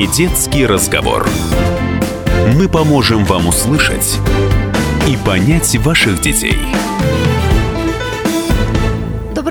Не 0.00 0.06
детский 0.06 0.64
разговор. 0.64 1.28
Мы 2.54 2.70
поможем 2.70 3.26
вам 3.26 3.48
услышать 3.48 4.18
и 5.06 5.18
понять 5.26 5.76
ваших 5.76 6.22
детей. 6.22 6.56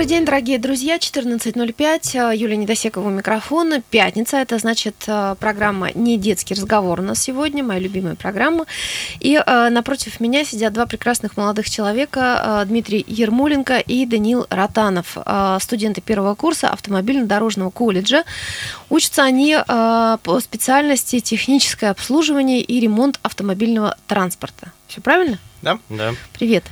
День, 0.10 0.26
дорогие 0.26 0.58
друзья. 0.58 0.98
14.05. 0.98 2.36
Юлия 2.36 2.58
Недосекова 2.58 3.10
у 3.10 3.12
микрофона. 3.12 3.80
Пятница. 3.92 4.38
Это 4.38 4.58
значит 4.58 4.96
э, 5.06 5.36
программа 5.40 5.92
«Не 5.94 6.18
детский 6.18 6.56
разговор» 6.56 7.00
у 7.00 7.04
нас 7.04 7.22
сегодня, 7.22 7.64
моя 7.64 7.80
любимая 7.80 8.16
программа. 8.16 8.66
И 9.20 9.36
э, 9.36 9.70
напротив 9.70 10.20
меня 10.20 10.44
сидят 10.46 10.74
два 10.74 10.88
прекрасных 10.88 11.38
молодых 11.38 11.70
человека. 11.70 12.64
Э, 12.64 12.66
Дмитрий 12.66 13.06
Ермоленко 13.08 13.78
и 13.78 14.08
Даниил 14.08 14.48
Ротанов. 14.50 15.16
Э, 15.16 15.60
студенты 15.62 16.02
первого 16.02 16.34
курса 16.34 16.72
автомобильно-дорожного 16.72 17.70
колледжа. 17.70 18.24
Учатся 18.90 19.22
они 19.22 19.56
э, 19.56 20.18
по 20.24 20.40
специальности 20.40 21.20
техническое 21.20 21.92
обслуживание 21.92 22.62
и 22.62 22.80
ремонт 22.80 23.20
автомобильного 23.22 23.96
транспорта. 24.08 24.72
Все 24.88 25.02
правильно? 25.02 25.38
Да? 25.62 25.78
Да. 25.90 26.14
Привет. 26.34 26.64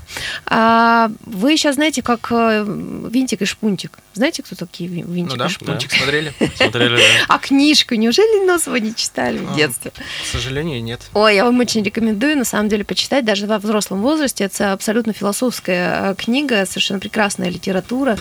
А, 0.46 1.12
вы 1.26 1.58
сейчас 1.58 1.76
знаете, 1.76 2.02
как 2.02 2.28
э, 2.32 2.64
Винтик 2.66 3.41
и 3.41 3.45
Шпунтик. 3.45 4.00
Знаете, 4.14 4.41
кто 4.44 4.55
такие 4.55 4.90
Ви- 4.90 5.02
Винтик 5.02 5.32
Ну 5.34 5.38
да, 5.38 5.45
и 5.48 5.50
Шпунтик? 5.50 5.91
шпунтик 5.91 5.91
смотрели. 5.91 6.34
Смотрели, 6.55 6.95
да. 6.95 7.04
А 7.28 7.38
книжку 7.38 7.95
неужели 7.95 8.45
Носова 8.45 8.78
не 8.78 8.95
читали 8.95 9.38
в 9.40 9.52
А. 9.52 9.55
детстве? 9.55 9.92
К 9.92 10.26
сожалению, 10.31 10.81
нет. 10.81 11.02
Ой, 11.14 11.36
я 11.36 11.44
вам 11.44 11.59
очень 11.59 11.84
рекомендую, 11.84 12.38
на 12.38 12.45
самом 12.45 12.70
деле, 12.70 12.86
почитать, 12.86 13.26
даже 13.26 13.45
во 13.45 13.59
взрослом 13.59 14.02
возрасте. 14.02 14.45
Это 14.45 14.72
абсолютно 14.72 15.12
философская 15.14 16.12
э, 16.12 16.16
книга, 16.16 16.66
совершенно 16.66 17.00
прекрасная 17.02 17.50
литература. 17.50 18.17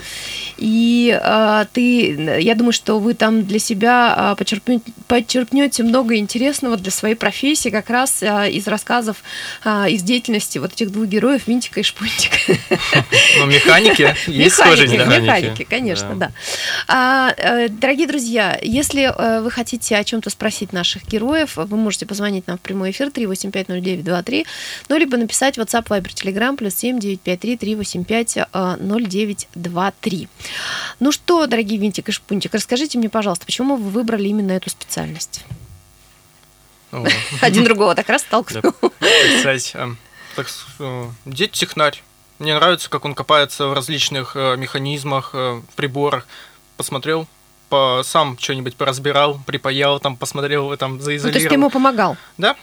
И 0.56 1.16
э, 1.22 1.64
ты, 1.72 2.40
я 2.40 2.54
думаю, 2.56 2.72
что 2.72 2.98
вы 2.98 3.14
там 3.14 3.44
для 3.46 3.60
себя 3.60 4.34
почерпнете, 4.36 4.84
почерпнете 5.06 5.84
много 5.84 6.16
интересного 6.16 6.76
для 6.76 6.90
своей 6.90 7.14
профессии, 7.14 7.68
как 7.68 7.88
раз 7.88 8.22
э, 8.22 8.50
из 8.50 8.66
рассказов, 8.66 9.18
э, 9.64 9.90
из 9.90 10.02
деятельности 10.02 10.55
вот 10.58 10.72
этих 10.72 10.90
двух 10.90 11.06
героев, 11.06 11.46
Винтика 11.46 11.80
и 11.80 11.82
Шпунтика. 11.82 12.36
Но 13.38 13.46
механики 13.46 14.14
есть 14.26 14.56
да? 14.58 15.04
механики. 15.04 15.22
механики, 15.22 15.64
конечно, 15.64 16.14
да. 16.14 16.26
Да. 16.26 16.32
А, 16.88 17.34
э, 17.36 17.68
дорогие 17.68 18.06
друзья, 18.06 18.58
если 18.62 19.02
э, 19.02 19.40
вы 19.40 19.50
хотите 19.50 19.96
о 19.96 20.04
чем-то 20.04 20.30
спросить 20.30 20.72
наших 20.72 21.06
героев, 21.06 21.56
вы 21.56 21.76
можете 21.76 22.06
позвонить 22.06 22.46
нам 22.46 22.58
в 22.58 22.60
прямой 22.60 22.90
эфир 22.90 23.08
3850923, 23.08 24.46
ну, 24.88 24.96
либо 24.96 25.16
написать 25.16 25.58
WhatsApp, 25.58 25.86
Viber, 25.88 26.12
Telegram, 26.14 26.56
плюс 26.56 26.74
7 26.74 26.98
953 26.98 27.56
385 27.56 28.36
э, 28.36 28.76
0923. 28.78 30.28
Ну 31.00 31.12
что, 31.12 31.46
дорогие 31.46 31.78
Винтик 31.78 32.08
и 32.08 32.12
Шпунтик, 32.12 32.54
расскажите 32.54 32.98
мне, 32.98 33.08
пожалуйста, 33.08 33.46
почему 33.46 33.76
вы 33.76 33.90
выбрали 33.90 34.28
именно 34.28 34.52
эту 34.52 34.70
специальность? 34.70 35.44
Один 37.40 37.64
другого 37.64 37.94
так 37.94 38.08
раз 38.08 38.22
столкнул. 38.22 38.72
Так 40.36 40.46
э, 40.78 41.08
дед 41.24 41.52
технарь. 41.52 42.02
Мне 42.38 42.54
нравится, 42.54 42.90
как 42.90 43.04
он 43.04 43.14
копается 43.14 43.66
в 43.66 43.72
различных 43.72 44.36
э, 44.36 44.56
механизмах, 44.56 45.30
э, 45.32 45.62
в 45.68 45.74
приборах. 45.74 46.26
Посмотрел, 46.76 47.26
по, 47.70 48.02
сам 48.04 48.38
что-нибудь 48.38 48.76
поразбирал, 48.76 49.40
припаял, 49.46 49.98
там 49.98 50.16
посмотрел, 50.16 50.76
там 50.76 50.98
Ну, 50.98 51.04
то 51.04 51.10
есть 51.10 51.22
заизолировал. 51.22 51.48
ты 51.48 51.54
ему 51.54 51.70
помогал? 51.70 52.16
Да, 52.36 52.54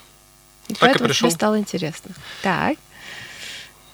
И 0.67 0.73
и 0.73 0.75
поэтому 0.80 1.07
пришел. 1.09 1.27
тебе 1.27 1.35
стало 1.35 1.59
интересно. 1.59 2.11
Так. 2.41 2.77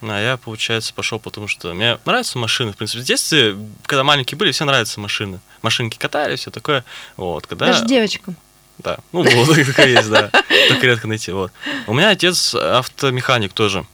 А 0.02 0.19
я, 0.21 0.38
получается, 0.38 0.93
пошел, 0.93 1.19
потому 1.19 1.47
что 1.47 1.73
мне 1.73 1.97
нравятся 2.05 2.38
машины. 2.38 2.71
В 2.71 2.77
принципе, 2.77 3.02
в 3.02 3.05
детстве, 3.05 3.58
когда 3.86 4.03
маленькие 4.03 4.38
были, 4.38 4.52
все 4.52 4.64
нравятся 4.66 4.99
машины. 4.99 5.39
Машинки 5.61 5.97
катали, 5.97 6.36
все 6.36 6.52
такое. 6.52 6.86
Вот, 7.17 7.47
когда... 7.47 7.67
Даже 7.67 7.86
девочкам. 7.86 8.36
Да, 8.80 8.97
ну, 9.11 9.23
вот, 9.23 9.58
есть, 9.58 10.09
да. 10.09 10.30
Так 10.69 10.83
редко 10.83 11.08
найти, 11.08 11.31
вот. 11.31 11.52
У 11.88 11.94
меня 11.94 12.09
отец 12.09 12.55
автомеханик 12.55 13.53
тоже. 13.53 13.86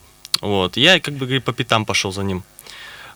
Вот, 0.42 0.78
я, 0.78 1.00
как 1.00 1.16
бы, 1.16 1.40
по 1.42 1.54
пятам 1.54 1.86
пошел 1.86 2.12
за 2.12 2.24
ним. 2.24 2.44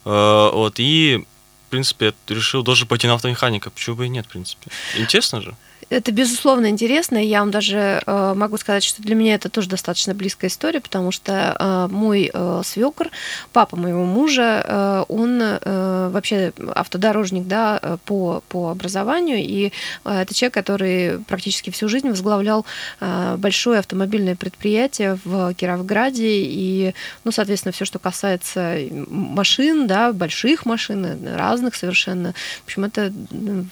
Э, 0.06 0.50
Вот, 0.54 0.80
и, 0.80 1.26
в 1.70 1.72
принципе, 1.72 2.16
решил 2.28 2.64
тоже 2.64 2.88
пойти 2.88 3.06
на 3.06 3.14
автомеханика. 3.14 3.70
Почему 3.70 3.98
бы 3.98 4.08
и 4.08 4.10
нет, 4.10 4.26
в 4.26 4.30
принципе. 4.30 4.72
Интересно 4.98 5.40
же. 5.40 5.56
Это, 5.90 6.12
безусловно, 6.12 6.68
интересно. 6.68 7.18
Я 7.18 7.40
вам 7.40 7.50
даже 7.50 8.02
э, 8.06 8.34
могу 8.36 8.58
сказать, 8.58 8.84
что 8.84 9.02
для 9.02 9.16
меня 9.16 9.34
это 9.34 9.50
тоже 9.50 9.70
достаточно 9.70 10.14
близкая 10.14 10.52
история, 10.52 10.82
потому 10.82 11.12
что 11.12 11.56
э, 11.58 11.88
мой 11.92 12.30
э, 12.32 12.62
свекр, 12.64 13.10
папа 13.54 13.76
моего 13.76 14.06
мужа, 14.06 14.64
э, 14.64 15.06
он 15.08 15.42
э, 15.42 16.10
вообще 16.12 16.54
автодорожник 16.76 17.48
да, 17.48 17.80
э, 17.82 17.98
по, 18.06 18.44
по 18.50 18.70
образованию, 18.70 19.40
и 19.40 19.72
э, 20.06 20.22
это 20.22 20.34
человек, 20.36 20.54
который 20.54 21.20
практически 21.28 21.72
всю 21.72 21.90
жизнь 21.90 22.08
возглавлял 22.08 22.68
э, 23.00 23.36
большое 23.40 23.80
автомобильное 23.80 24.36
предприятие 24.36 25.18
в 25.24 25.56
Кировграде, 25.56 26.44
и, 26.44 26.94
ну, 27.24 27.32
соответственно, 27.32 27.72
все, 27.72 27.86
что 27.86 27.98
касается 27.98 28.78
машин, 29.10 29.88
да, 29.88 30.14
больших 30.14 30.68
машин, 30.68 31.18
разных 31.60 31.76
совершенно, 31.76 32.34
в 32.64 32.66
общем, 32.66 32.86
это 32.86 33.14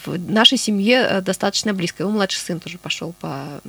в 0.06 0.32
нашей 0.32 0.58
семье 0.58 1.08
э, 1.10 1.22
достаточно 1.22 1.74
близко. 1.74 2.04
Его 2.04 2.12
младший 2.12 2.40
сын 2.40 2.60
тоже 2.60 2.78
пошел 2.78 3.14
по 3.20 3.62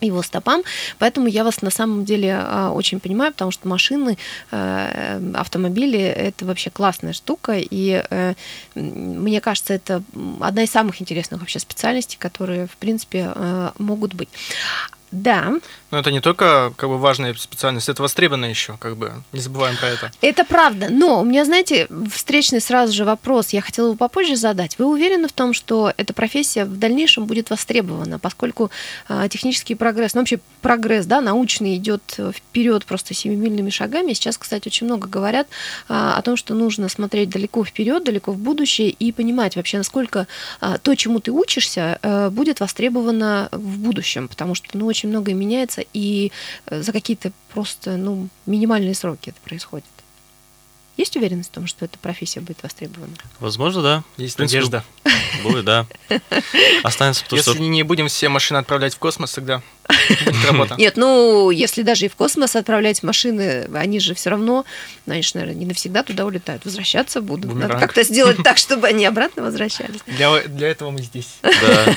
его 0.00 0.22
стопам, 0.22 0.62
поэтому 0.98 1.26
я 1.26 1.42
вас 1.42 1.60
на 1.60 1.70
самом 1.70 2.04
деле 2.04 2.38
а, 2.38 2.70
очень 2.70 3.00
понимаю, 3.00 3.32
потому 3.32 3.50
что 3.50 3.66
машины, 3.66 4.16
э, 4.52 5.32
автомобили 5.34 5.98
это 5.98 6.44
вообще 6.44 6.70
классная 6.70 7.12
штука, 7.12 7.56
и 7.58 8.04
э, 8.08 8.34
мне 8.76 9.40
кажется, 9.40 9.74
это 9.74 10.04
одна 10.40 10.62
из 10.62 10.70
самых 10.70 11.02
интересных 11.02 11.40
вообще 11.40 11.58
специальностей, 11.58 12.16
которые 12.16 12.68
в 12.68 12.76
принципе 12.76 13.32
э, 13.34 13.70
могут 13.78 14.14
быть. 14.14 14.28
Да, 15.10 15.54
но 15.90 15.98
это 15.98 16.10
не 16.12 16.20
только 16.20 16.72
как 16.76 16.88
бы 16.88 16.98
важная 16.98 17.34
специальность, 17.34 17.88
это 17.88 18.02
востребовано 18.02 18.44
еще, 18.44 18.76
как 18.78 18.96
бы, 18.96 19.12
не 19.32 19.40
забываем 19.40 19.76
про 19.76 19.88
это. 19.88 20.10
Это 20.20 20.44
правда, 20.44 20.88
но 20.90 21.20
у 21.20 21.24
меня, 21.24 21.44
знаете, 21.44 21.88
встречный 22.12 22.60
сразу 22.60 22.92
же 22.92 23.04
вопрос, 23.04 23.50
я 23.50 23.62
хотела 23.62 23.86
его 23.86 23.96
попозже 23.96 24.36
задать. 24.36 24.78
Вы 24.78 24.86
уверены 24.86 25.28
в 25.28 25.32
том, 25.32 25.54
что 25.54 25.92
эта 25.96 26.12
профессия 26.12 26.64
в 26.64 26.78
дальнейшем 26.78 27.24
будет 27.24 27.48
востребована, 27.48 28.18
поскольку 28.18 28.70
а, 29.08 29.28
технический 29.28 29.74
прогресс, 29.74 30.14
ну 30.14 30.20
вообще 30.20 30.40
прогресс, 30.60 31.06
да, 31.06 31.20
научный 31.20 31.76
идет 31.76 32.02
вперед 32.34 32.84
просто 32.84 33.14
семимильными 33.14 33.70
шагами. 33.70 34.12
Сейчас, 34.12 34.36
кстати, 34.36 34.68
очень 34.68 34.86
много 34.86 35.08
говорят 35.08 35.48
а, 35.88 36.16
о 36.18 36.22
том, 36.22 36.36
что 36.36 36.54
нужно 36.54 36.88
смотреть 36.88 37.30
далеко 37.30 37.64
вперед, 37.64 38.04
далеко 38.04 38.32
в 38.32 38.38
будущее 38.38 38.90
и 38.90 39.10
понимать 39.12 39.56
вообще, 39.56 39.78
насколько 39.78 40.26
а, 40.60 40.76
то, 40.78 40.94
чему 40.94 41.20
ты 41.20 41.30
учишься, 41.30 41.98
а, 42.02 42.30
будет 42.30 42.60
востребовано 42.60 43.48
в 43.52 43.78
будущем, 43.78 44.28
потому 44.28 44.54
что, 44.54 44.66
ну, 44.74 44.86
очень 44.86 44.97
многое 45.06 45.34
меняется, 45.34 45.84
и 45.92 46.32
э, 46.66 46.82
за 46.82 46.92
какие-то 46.92 47.32
просто, 47.52 47.96
ну, 47.96 48.28
минимальные 48.46 48.94
сроки 48.94 49.30
это 49.30 49.40
происходит. 49.44 49.84
Есть 50.98 51.16
уверенность 51.16 51.50
в 51.50 51.52
том, 51.52 51.68
что 51.68 51.84
эта 51.84 51.96
профессия 51.96 52.40
будет 52.40 52.60
востребована? 52.60 53.12
Возможно, 53.38 53.82
да. 53.82 54.04
Есть 54.16 54.36
принципе, 54.36 54.58
надежда. 54.58 54.84
Будет, 55.44 55.64
да. 55.64 55.86
Останется, 56.82 57.22
потому 57.22 57.38
Если 57.38 57.52
что... 57.52 57.62
не 57.62 57.84
будем 57.84 58.08
все 58.08 58.28
машины 58.28 58.58
отправлять 58.58 58.94
в 58.94 58.98
космос, 58.98 59.32
тогда 59.32 59.62
будет 60.18 60.44
работа. 60.46 60.74
Нет, 60.76 60.96
ну, 60.96 61.50
если 61.50 61.82
даже 61.82 62.06
и 62.06 62.08
в 62.08 62.16
космос 62.16 62.56
отправлять 62.56 63.04
машины, 63.04 63.68
они 63.74 64.00
же 64.00 64.14
все 64.14 64.30
равно, 64.30 64.64
ну, 65.06 65.12
они 65.12 65.22
же, 65.22 65.30
наверное, 65.34 65.54
не 65.54 65.66
навсегда 65.66 66.02
туда 66.02 66.26
улетают, 66.26 66.64
возвращаться 66.64 67.20
будут. 67.20 67.46
Надо 67.46 67.60
Бумеранг. 67.60 67.80
как-то 67.80 68.02
сделать 68.02 68.38
так, 68.42 68.58
чтобы 68.58 68.88
они 68.88 69.06
обратно 69.06 69.44
возвращались. 69.44 70.00
Для, 70.06 70.42
для 70.42 70.68
этого 70.68 70.90
мы 70.90 71.00
здесь. 71.02 71.38
Да. 71.42 71.96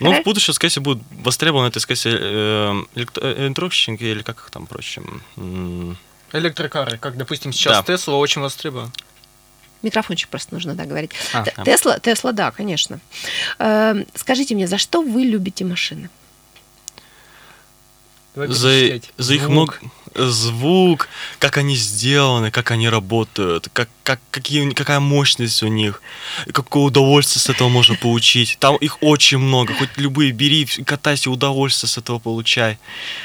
Ну, 0.00 0.20
в 0.20 0.24
будущем, 0.24 0.52
скорее 0.52 0.70
всего, 0.70 0.84
будет 0.84 1.02
востребовано 1.22 1.68
это, 1.68 1.80
скорее 1.80 1.98
всего, 1.98 2.14
э, 2.14 2.84
э, 2.94 3.46
электрощики 3.46 4.04
или 4.04 4.22
как 4.22 4.36
их 4.38 4.50
там, 4.50 4.66
прочим. 4.66 5.22
Электрокары, 6.32 6.98
как, 6.98 7.16
допустим, 7.16 7.52
сейчас 7.52 7.78
Да. 7.78 7.82
Тесла 7.82 8.16
очень 8.16 8.40
востребован. 8.40 8.92
Микрофончик 9.82 10.28
просто 10.28 10.54
нужно, 10.54 10.74
да, 10.74 10.84
говорить. 10.84 11.10
А, 11.32 11.44
а. 11.56 11.64
Тесла, 11.64 11.98
Тесла, 11.98 12.32
да, 12.32 12.50
конечно. 12.52 13.00
Эм, 13.58 14.06
Скажите 14.14 14.54
мне, 14.54 14.66
за 14.68 14.78
что 14.78 15.02
вы 15.02 15.22
любите 15.22 15.64
машины? 15.64 16.08
Давай 18.34 18.48
За, 18.48 19.00
за 19.18 19.34
их 19.34 19.42
Звук. 19.42 19.50
много... 19.50 19.74
Звук, 20.14 21.08
как 21.38 21.56
они 21.56 21.74
сделаны, 21.74 22.50
как 22.50 22.70
они 22.70 22.88
работают, 22.90 23.68
как, 23.72 23.88
как, 24.02 24.20
какие, 24.30 24.68
какая 24.70 25.00
мощность 25.00 25.62
у 25.62 25.68
них, 25.68 26.02
какое 26.52 26.82
удовольствие 26.82 27.40
с 27.40 27.48
этого 27.48 27.70
можно 27.70 27.94
получить. 27.94 28.58
Там 28.60 28.76
их 28.76 29.02
очень 29.02 29.38
много, 29.38 29.72
хоть 29.72 29.88
любые 29.96 30.32
бери, 30.32 30.66
катайся, 30.84 31.30
удовольствие 31.30 31.88
с 31.88 31.96
этого 31.96 32.18
получай. 32.18 32.78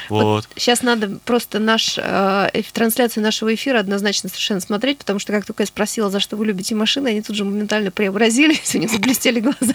Вот. 0.08 0.48
Сейчас 0.56 0.80
надо 0.82 1.18
просто 1.26 1.58
наш, 1.58 1.98
э, 1.98 2.50
эф- 2.54 2.72
трансляцию 2.72 3.22
нашего 3.22 3.54
эфира 3.54 3.80
однозначно 3.80 4.30
совершенно 4.30 4.60
смотреть, 4.60 4.96
потому 4.98 5.18
что 5.18 5.32
как 5.32 5.44
только 5.44 5.64
я 5.64 5.66
спросила, 5.66 6.10
за 6.10 6.20
что 6.20 6.36
вы 6.36 6.46
любите 6.46 6.74
машины, 6.74 7.08
они 7.08 7.20
тут 7.20 7.36
же 7.36 7.44
моментально 7.44 7.90
преобразились, 7.90 8.70
у 8.74 8.78
них 8.78 8.90
заблестели 8.90 9.40
глаза, 9.40 9.74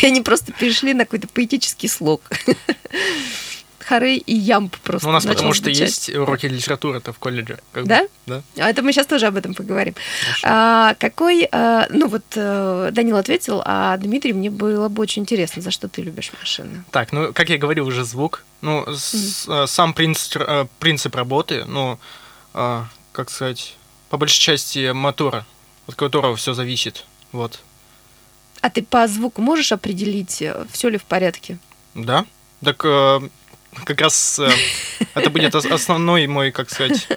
и 0.00 0.06
они 0.06 0.22
просто 0.22 0.52
перешли 0.52 0.94
на 0.94 1.04
какой-то 1.04 1.28
поэтический 1.28 1.88
слог. 1.88 2.22
Харей 3.90 4.18
и 4.18 4.34
Ямп 4.36 4.76
просто. 4.84 5.06
Ну, 5.06 5.10
у 5.10 5.12
нас 5.14 5.26
потому 5.26 5.52
что 5.52 5.68
есть 5.68 6.08
уроки 6.10 6.46
литературы-то 6.46 7.12
в 7.12 7.18
колледже. 7.18 7.58
как 7.72 7.82
бы. 7.82 7.88
Да? 7.88 8.06
Да. 8.26 8.42
А 8.58 8.70
это 8.70 8.82
мы 8.82 8.92
сейчас 8.92 9.06
тоже 9.06 9.26
об 9.26 9.36
этом 9.36 9.52
поговорим. 9.54 9.94
Хорошо. 10.24 10.46
А, 10.48 10.94
какой, 10.94 11.48
а, 11.50 11.86
ну 11.90 12.06
вот 12.06 12.22
э, 12.36 12.90
Данил 12.92 13.16
ответил, 13.16 13.62
а 13.64 13.96
Дмитрий, 13.96 14.32
мне 14.32 14.48
было 14.48 14.88
бы 14.88 15.02
очень 15.02 15.22
интересно, 15.22 15.60
за 15.60 15.72
что 15.72 15.88
ты 15.88 16.02
любишь 16.02 16.30
машины. 16.38 16.84
Так, 16.92 17.12
ну, 17.12 17.32
как 17.32 17.50
я 17.50 17.58
говорил, 17.58 17.88
уже 17.88 18.04
звук. 18.04 18.44
Ну, 18.60 18.86
с- 18.94 19.46
э, 19.48 19.66
сам 19.66 19.92
принцип, 19.92 20.40
принцип 20.78 21.16
работы, 21.16 21.64
ну, 21.64 21.98
как 22.52 23.30
сказать, 23.30 23.76
по 24.08 24.16
большей 24.18 24.40
части 24.40 24.92
мотора, 24.92 25.44
от 25.88 25.96
которого 25.96 26.36
все 26.36 26.54
зависит. 26.54 27.04
Вот. 27.32 27.58
А 28.60 28.70
ты 28.70 28.82
по 28.84 29.08
звуку 29.08 29.42
можешь 29.42 29.72
определить, 29.72 30.42
все 30.72 30.88
ли 30.88 30.96
в 30.98 31.02
порядке? 31.04 31.58
Да? 31.94 32.24
Так 32.62 32.82
э, 32.84 33.20
как 33.84 34.00
раз 34.00 34.38
э, 34.38 34.50
это 35.14 35.30
будет 35.30 35.54
ос- 35.54 35.66
основной 35.66 36.26
мой, 36.26 36.50
как 36.50 36.70
сказать, 36.70 37.08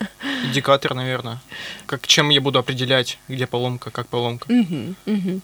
индикатор, 0.44 0.94
наверное. 0.94 1.39
Как, 1.85 2.07
чем 2.07 2.29
я 2.29 2.41
буду 2.41 2.59
определять, 2.59 3.17
где 3.27 3.47
поломка, 3.47 3.91
как 3.91 4.07
поломка. 4.07 4.51
Мгм, 4.51 4.95
мгм. 5.05 5.41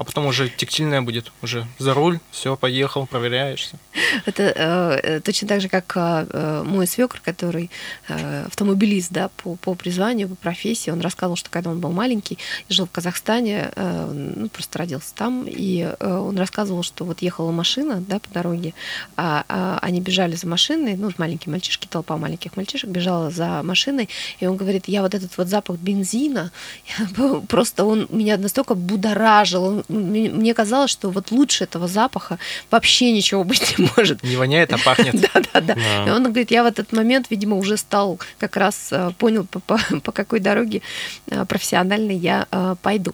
А 0.00 0.04
потом 0.04 0.24
уже 0.24 0.48
тактильная 0.48 1.02
будет. 1.02 1.30
Уже 1.42 1.66
за 1.78 1.92
руль, 1.92 2.20
все, 2.30 2.56
поехал, 2.56 3.06
проверяешься. 3.06 3.76
Это 4.24 4.42
э, 4.44 5.00
э, 5.02 5.20
точно 5.20 5.46
так 5.46 5.60
же, 5.60 5.68
как 5.68 5.92
э, 5.94 6.26
э, 6.30 6.62
мой 6.64 6.86
свекр, 6.86 7.20
который 7.22 7.70
э, 8.08 8.44
автомобилист, 8.46 9.12
да, 9.12 9.28
по, 9.28 9.56
по 9.56 9.74
призванию, 9.74 10.30
по 10.30 10.36
профессии. 10.36 10.90
Он 10.90 11.02
рассказывал, 11.02 11.36
что 11.36 11.50
когда 11.50 11.68
он 11.68 11.80
был 11.80 11.90
маленький, 11.90 12.38
жил 12.70 12.86
в 12.86 12.90
Казахстане, 12.90 13.72
э, 13.76 14.32
ну, 14.36 14.48
просто 14.48 14.78
родился 14.78 15.14
там, 15.14 15.44
и 15.46 15.82
э, 15.82 16.14
он 16.16 16.38
рассказывал, 16.38 16.82
что 16.82 17.04
вот 17.04 17.20
ехала 17.20 17.50
машина, 17.50 18.02
да, 18.08 18.20
по 18.20 18.30
дороге, 18.30 18.72
а, 19.18 19.44
а 19.50 19.80
они 19.82 20.00
бежали 20.00 20.34
за 20.34 20.46
машиной, 20.46 20.96
ну, 20.96 21.10
маленькие 21.18 21.52
мальчишки, 21.52 21.86
толпа 21.86 22.16
маленьких 22.16 22.56
мальчишек 22.56 22.88
бежала 22.88 23.30
за 23.30 23.62
машиной, 23.62 24.08
и 24.38 24.46
он 24.46 24.56
говорит, 24.56 24.84
я 24.86 25.02
вот 25.02 25.14
этот 25.14 25.36
вот 25.36 25.48
запах 25.48 25.76
бензина, 25.76 26.52
просто 27.48 27.84
он 27.84 28.06
меня 28.08 28.38
настолько 28.38 28.74
будоражил, 28.74 29.64
он- 29.64 29.84
мне 29.90 30.54
казалось, 30.54 30.90
что 30.90 31.10
вот 31.10 31.30
лучше 31.30 31.64
этого 31.64 31.88
запаха 31.88 32.38
вообще 32.70 33.12
ничего 33.12 33.44
быть 33.44 33.78
не 33.78 33.88
может. 33.96 34.22
Не 34.22 34.36
воняет, 34.36 34.72
а 34.72 34.78
пахнет. 34.78 35.14
Да, 35.20 35.42
да, 35.52 35.60
да. 35.60 36.06
И 36.06 36.10
он 36.10 36.24
говорит, 36.24 36.50
я 36.50 36.62
в 36.62 36.66
этот 36.66 36.92
момент, 36.92 37.26
видимо, 37.30 37.56
уже 37.56 37.76
стал 37.76 38.18
как 38.38 38.56
раз 38.56 38.88
э, 38.90 39.10
понял, 39.18 39.46
по, 39.46 39.78
какой 40.12 40.40
дороге 40.40 40.82
э, 41.26 41.44
профессиональной 41.44 42.16
я 42.16 42.46
э, 42.50 42.76
пойду. 42.82 43.12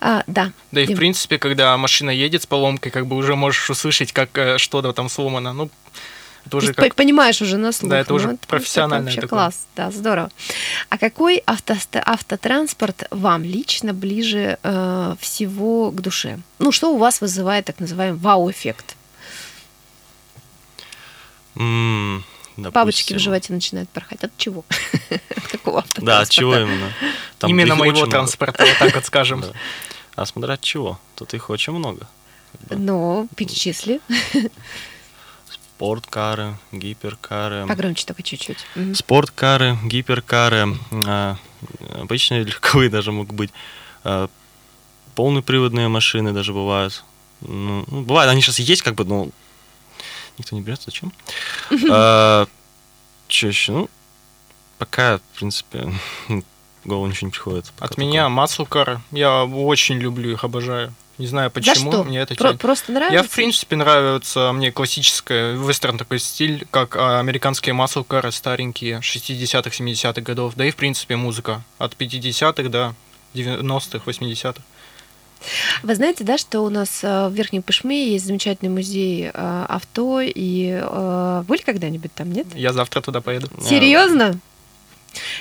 А, 0.00 0.24
да. 0.26 0.52
Да 0.72 0.80
и 0.80 0.92
в 0.92 0.96
принципе, 0.96 1.38
когда 1.38 1.76
машина 1.76 2.10
едет 2.10 2.42
с 2.42 2.46
поломкой, 2.46 2.90
как 2.90 3.06
бы 3.06 3.16
уже 3.16 3.36
можешь 3.36 3.70
услышать, 3.70 4.12
как 4.12 4.58
что-то 4.58 4.92
там 4.92 5.08
сломано. 5.08 5.52
Ну, 5.52 5.70
это 6.42 6.50
То 6.50 6.56
уже 6.58 6.72
как... 6.74 6.88
по- 6.90 6.94
понимаешь 6.96 7.40
уже 7.42 7.56
на 7.56 7.72
слух. 7.72 7.90
Да, 7.90 7.98
это 8.00 8.14
уже 8.14 8.28
Ну, 8.32 8.38
профессиональное 8.48 9.06
Вообще 9.06 9.20
такое. 9.20 9.28
класс, 9.40 9.66
да, 9.76 9.90
здорово. 9.90 10.30
А 10.88 10.98
какой 10.98 11.38
автост- 11.46 12.02
автотранспорт 12.04 13.04
вам 13.10 13.42
лично 13.44 13.92
ближе 13.94 14.58
э, 14.62 15.14
всего 15.20 15.90
к 15.90 16.00
душе? 16.00 16.38
Ну, 16.58 16.72
что 16.72 16.94
у 16.94 16.98
вас 16.98 17.20
вызывает 17.20 17.64
так 17.66 17.78
называемый 17.80 18.18
вау-эффект? 18.20 18.96
М, 21.56 22.24
Бабочки 22.56 22.62
в 22.62 22.72
допустим. 22.72 23.18
животе 23.18 23.52
начинают 23.52 23.88
порхать. 23.90 24.22
От 24.24 24.36
чего? 24.36 24.64
От 25.36 25.46
какого 25.48 25.84
Да, 25.96 26.20
от 26.20 26.28
чего 26.30 26.56
именно? 26.56 26.92
Именно 27.46 27.72
их 27.74 27.78
моего 27.78 28.06
транспорта, 28.06 28.64
вот 28.66 28.78
так 28.78 28.94
вот 28.94 29.04
скажем. 29.04 29.40
Да. 29.46 29.52
А 30.16 30.26
смотря 30.26 30.54
от 30.54 30.60
чего? 30.60 30.98
Тут 31.14 31.32
их 31.34 31.48
очень 31.50 31.72
много. 31.72 32.06
Ну, 32.68 33.28
перечисли. 33.36 34.00
Спорткары, 35.84 36.56
гиперкары. 36.72 37.66
Погромче 37.66 38.04
только 38.04 38.22
чуть-чуть. 38.22 38.58
Мгм. 38.74 38.94
Спорткары, 38.94 39.78
гиперкары, 39.82 40.76
а, 41.06 41.38
обычные 41.94 42.44
легковые 42.44 42.90
даже 42.90 43.12
могут 43.12 43.34
быть. 43.34 43.50
а, 44.04 44.28
полноприводные 45.14 45.88
машины 45.88 46.32
даже 46.32 46.52
бывают. 46.52 47.02
Ну, 47.40 47.84
ну, 47.90 48.02
бывает, 48.02 48.28
они 48.30 48.42
сейчас 48.42 48.58
есть, 48.58 48.82
как 48.82 48.94
бы, 48.94 49.06
но 49.06 49.30
никто 50.36 50.54
не 50.54 50.60
берет, 50.60 50.82
зачем? 50.82 51.14
А, 51.90 52.46
Че 53.28 53.48
еще? 53.48 53.72
Ну, 53.72 53.90
пока, 54.76 55.16
в 55.16 55.38
принципе, 55.38 55.90
в 56.28 56.42
голову 56.84 57.06
ничего 57.06 57.28
не 57.28 57.32
приходит. 57.32 57.72
От 57.78 57.90
такое. 57.92 58.04
меня 58.04 58.28
Мацукар. 58.28 59.00
Я 59.12 59.44
очень 59.44 59.96
люблю 59.98 60.30
их, 60.30 60.44
обожаю. 60.44 60.92
Не 61.20 61.26
знаю 61.26 61.50
почему, 61.50 61.92
что? 61.92 62.04
мне 62.04 62.20
это 62.20 62.34
Про- 62.34 62.48
тянет. 62.48 62.60
Просто 62.60 62.92
нравится? 62.92 63.14
Я, 63.14 63.22
в 63.22 63.30
принципе, 63.30 63.76
нравится 63.76 64.52
мне 64.52 64.72
классическая, 64.72 65.52
вестерн 65.52 65.98
такой 65.98 66.18
стиль, 66.18 66.66
как 66.70 66.96
а, 66.96 67.20
американские 67.20 67.74
маслкары 67.74 68.32
старенькие, 68.32 69.00
60-х, 69.00 69.68
70-х 69.68 70.22
годов, 70.22 70.54
да 70.56 70.64
и, 70.64 70.70
в 70.70 70.76
принципе, 70.76 71.16
музыка 71.16 71.62
от 71.76 71.94
50-х 71.94 72.68
до 72.70 72.94
90-х, 73.34 74.00
80-х. 74.06 74.62
Вы 75.82 75.94
знаете, 75.94 76.24
да, 76.24 76.38
что 76.38 76.60
у 76.60 76.70
нас 76.70 77.00
э, 77.02 77.28
в 77.28 77.32
Верхнем 77.32 77.62
Пышме 77.62 78.12
есть 78.12 78.26
замечательный 78.26 78.68
музей 78.68 79.30
э, 79.32 79.64
авто, 79.68 80.20
и 80.20 80.80
э, 80.82 81.44
были 81.46 81.62
когда-нибудь 81.62 82.12
там, 82.14 82.32
нет? 82.32 82.46
Я 82.54 82.72
завтра 82.72 83.00
туда 83.00 83.20
поеду. 83.20 83.48
Да. 83.56 83.62
Серьезно? 83.62 84.38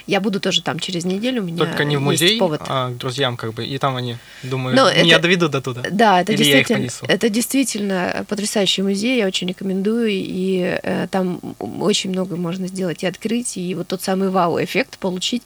Я 0.07 0.19
буду 0.21 0.39
тоже 0.39 0.61
там 0.61 0.79
через 0.79 1.05
неделю, 1.05 1.41
у 1.41 1.45
меня 1.45 1.57
Только 1.57 1.83
не 1.83 1.97
в 1.97 2.01
музей, 2.01 2.37
повод. 2.39 2.61
а 2.67 2.89
к 2.91 2.97
друзьям, 2.97 3.37
как 3.37 3.53
бы, 3.53 3.65
и 3.65 3.77
там 3.77 3.95
они, 3.95 4.17
думаю, 4.43 4.75
Но 4.75 4.91
меня 4.91 5.13
это- 5.15 5.23
доведут 5.23 5.51
до 5.51 5.61
туда. 5.61 5.83
Да, 5.91 6.21
это 6.21 6.33
Или 6.33 6.43
действительно, 6.43 6.89
это 7.07 7.29
действительно 7.29 8.25
потрясающий 8.27 8.81
музей, 8.81 9.17
я 9.19 9.27
очень 9.27 9.47
рекомендую, 9.47 10.09
и 10.09 10.79
э, 10.83 11.07
там 11.11 11.39
очень 11.59 12.09
много 12.11 12.35
можно 12.35 12.67
сделать 12.67 13.03
и 13.03 13.07
открыть, 13.07 13.57
и 13.57 13.75
вот 13.75 13.87
тот 13.87 14.01
самый 14.01 14.29
вау-эффект 14.29 14.97
получить, 14.99 15.43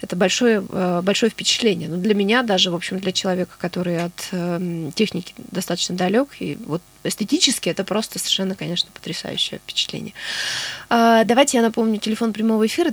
это 0.00 0.16
большое, 0.16 0.64
э, 0.68 1.00
большое 1.02 1.30
впечатление. 1.30 1.88
Но 1.88 1.96
для 1.96 2.14
меня 2.14 2.42
даже, 2.42 2.70
в 2.70 2.74
общем, 2.74 2.98
для 2.98 3.12
человека, 3.12 3.52
который 3.58 4.02
от 4.04 4.28
эм, 4.32 4.92
техники 4.92 5.34
достаточно 5.50 5.94
далек, 5.96 6.28
и 6.40 6.56
вот 6.66 6.82
эстетически 7.06 7.68
это 7.68 7.84
просто 7.84 8.18
совершенно, 8.18 8.54
конечно, 8.54 8.88
потрясающее 8.94 9.58
впечатление. 9.58 10.14
А, 10.88 11.24
Давайте 11.24 11.58
я 11.58 11.62
напомню 11.62 11.98
телефон 11.98 12.32
прямого 12.32 12.66
эфира 12.66 12.90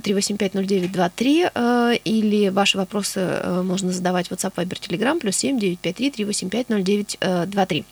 3850923 0.80 1.50
э, 1.54 1.96
или 2.04 2.48
ваши 2.48 2.78
вопросы 2.78 3.20
э, 3.20 3.62
можно 3.62 3.92
задавать 3.92 4.28
в 4.28 4.32
WhatsApp, 4.32 4.54
Viber, 4.54 4.80
Telegram, 4.80 5.18
плюс 5.18 5.36
7 5.36 5.58
953 5.58 6.10
385 6.10 6.68
0923. 6.68 7.84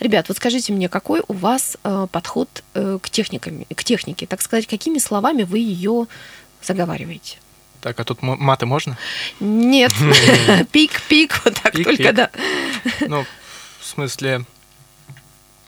Ребят, 0.00 0.28
вот 0.28 0.36
скажите 0.36 0.72
мне, 0.72 0.88
какой 0.88 1.22
у 1.28 1.32
вас 1.32 1.76
э, 1.84 2.06
подход 2.10 2.62
э, 2.74 2.98
к, 3.00 3.10
техникам, 3.10 3.64
к 3.74 3.84
технике? 3.84 4.26
Так 4.26 4.40
сказать, 4.40 4.66
какими 4.66 4.98
словами 4.98 5.42
вы 5.42 5.58
ее 5.58 6.06
заговариваете? 6.62 7.38
Так, 7.80 7.98
а 7.98 8.04
тут 8.04 8.22
маты 8.22 8.64
можно? 8.64 8.96
Нет, 9.40 9.92
пик-пик, 10.72 11.40
вот 11.44 11.54
так 11.62 11.72
только, 11.72 12.12
да. 12.12 12.30
Ну, 13.00 13.24
в 13.80 13.84
смысле, 13.84 14.44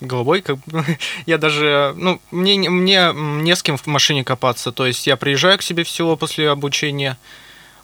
головой, 0.04 0.40
как 0.42 0.58
я 1.26 1.38
даже, 1.38 1.94
ну, 1.96 2.20
мне, 2.30 2.56
не- 2.56 2.68
мне 2.68 3.12
не 3.14 3.54
с 3.54 3.62
кем 3.62 3.76
в 3.76 3.86
машине 3.86 4.24
копаться, 4.24 4.72
то 4.72 4.86
есть 4.86 5.06
я 5.06 5.16
приезжаю 5.16 5.58
к 5.58 5.62
себе 5.62 5.84
в 5.84 5.90
село 5.90 6.16
после 6.16 6.50
обучения, 6.50 7.16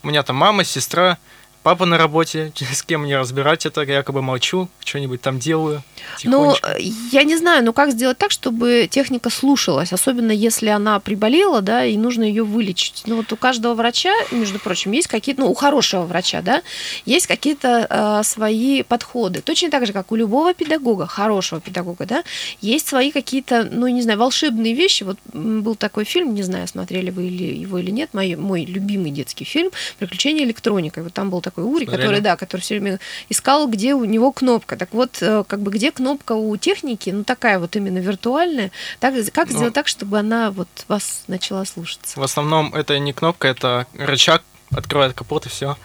у 0.03 0.09
меня 0.09 0.23
там 0.23 0.37
мама, 0.37 0.65
сестра, 0.65 1.19
папа 1.63 1.87
на 1.87 1.99
работе, 1.99 2.53
с 2.73 2.83
кем 2.83 3.03
мне 3.03 3.19
разбирать 3.19 3.67
это, 3.67 3.83
якобы 3.83 4.23
молчу, 4.23 4.69
что-нибудь 4.85 5.21
там 5.21 5.39
делаю, 5.39 5.83
Ну, 6.25 6.55
тихонечко. 6.55 6.69
э, 6.79 6.83
я 7.13 7.23
не 7.25 7.37
знаю, 7.37 7.65
ну 7.65 7.73
как 7.73 7.91
сделать 7.93 8.19
так, 8.19 8.31
чтобы 8.31 8.89
техника 8.91 9.31
слушалась, 9.31 9.93
особенно 9.93 10.33
если 10.33 10.69
она 10.69 11.01
приболела, 11.01 11.61
да, 11.61 11.85
и 11.85 11.97
нужно 11.97 12.23
ее 12.25 12.45
вылечить. 12.45 13.03
Ну 13.07 13.17
вот 13.17 13.33
у 13.33 13.37
каждого 13.37 13.75
врача, 13.75 14.13
между 14.31 14.59
прочим, 14.59 14.93
есть 14.93 15.09
какие-то, 15.09 15.43
ну 15.43 15.51
у 15.51 15.55
хорошего 15.55 16.03
врача, 16.03 16.43
да, 16.43 16.63
есть 17.05 17.27
какие-то 17.27 17.87
э, 17.89 18.23
свои 18.25 18.83
подходы. 18.83 19.41
Точно 19.43 19.71
так 19.71 19.87
же, 19.87 19.93
как 19.93 20.13
у 20.13 20.17
любого 20.17 20.55
педагога, 20.55 21.07
хорошего 21.07 21.61
педагога, 21.61 22.07
да, 22.07 22.25
есть 22.61 22.89
свои 22.89 23.11
какие-то, 23.11 23.69
ну 23.71 23.87
не 23.89 24.03
знаю, 24.03 24.19
волшебные 24.19 24.75
вещи. 24.75 25.03
Вот 25.03 25.19
был 25.33 25.75
такой 25.75 26.05
фильм, 26.05 26.35
не 26.35 26.43
знаю, 26.43 26.67
смотрели 26.69 27.11
вы 27.11 27.27
или 27.27 27.55
его 27.61 27.79
или 27.79 27.91
нет, 27.91 28.11
мой, 28.15 28.37
мой 28.37 28.65
любимый 28.65 29.11
детский 29.11 29.45
фильм 29.45 29.71
«Приключения 29.99 30.45
электроника». 30.45 31.03
Вот 31.03 31.13
там 31.13 31.31
был 31.31 31.41
такой 31.41 31.50
Ури, 31.59 31.85
Смотрели? 31.85 32.03
который, 32.03 32.21
да, 32.21 32.37
который 32.37 32.61
все 32.61 32.75
время 32.79 32.99
искал, 33.29 33.67
где 33.69 33.95
у 33.95 34.05
него 34.05 34.33
кнопка. 34.33 34.77
Так 34.77 34.93
вот, 34.93 35.19
э, 35.21 35.45
как 35.47 35.61
бы 35.61 35.71
где 35.71 35.91
кнопка 35.91 36.33
у 36.33 36.57
техники, 36.57 37.11
ну 37.11 37.25
такая 37.25 37.59
вот 37.59 37.75
именно 37.77 37.99
виртуальная, 37.99 38.71
так, 39.01 39.15
как 39.33 39.49
Ну. 39.51 39.57
сделать 39.57 39.75
так, 39.75 39.89
чтобы 39.89 40.19
она 40.19 40.51
вот 40.51 40.69
вас 40.89 41.25
начала 41.27 41.65
слушаться? 41.65 42.19
В 42.19 42.23
основном 42.23 42.75
это 42.75 42.99
не 42.99 43.13
кнопка, 43.13 43.49
это 43.49 43.87
рычаг, 43.97 44.43
открывает 44.73 45.15
капот 45.15 45.47
и 45.47 45.49
все. 45.49 45.77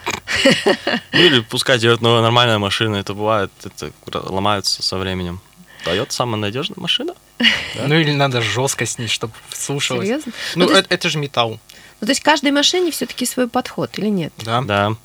Ну 1.12 1.18
или 1.20 1.40
пускай 1.40 1.78
делают 1.78 2.00
новая 2.02 2.22
нормальная 2.22 2.58
машина, 2.58 2.96
это 2.96 3.14
бывает, 3.14 3.50
это 3.64 3.90
ломаются 4.30 4.82
со 4.82 4.96
временем. 4.98 5.40
Toyota 5.84 6.10
самая 6.10 6.36
надежная 6.40 6.78
машина. 6.78 7.14
Ну 7.86 7.94
или 7.94 8.12
надо 8.12 8.40
жестко 8.40 8.86
с 8.86 8.98
ней, 8.98 9.08
чтобы 9.08 9.34
слушалось. 9.52 10.06
Серьезно? 10.08 10.32
Ну, 10.54 10.66
Ну, 10.66 10.72
это, 10.74 10.86
это 10.92 11.08
же 11.10 11.18
металл, 11.18 11.60
Ну, 12.00 12.06
то 12.06 12.10
есть 12.10 12.22
каждой 12.22 12.50
машине 12.50 12.90
все-таки 12.90 13.26
свой 13.26 13.46
подход 13.48 13.98
или 13.98 14.08
нет? 14.08 14.32
да? 14.38 14.62
Да. 14.62 14.96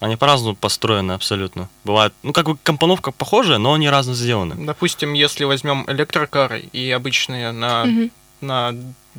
Они 0.00 0.16
по-разному 0.16 0.54
построены 0.56 1.12
абсолютно. 1.12 1.68
Бывает, 1.84 2.12
ну 2.22 2.32
как 2.32 2.46
бы 2.46 2.56
компоновка 2.62 3.12
похожая, 3.12 3.58
но 3.58 3.72
они 3.72 3.88
разно 3.88 4.14
сделаны. 4.14 4.54
Допустим, 4.66 5.14
если 5.14 5.44
возьмем 5.44 5.84
электрокары 5.88 6.60
и 6.60 6.90
обычные 6.90 7.52
на 7.52 7.84
Мгм. 7.86 8.10
на 8.42 8.74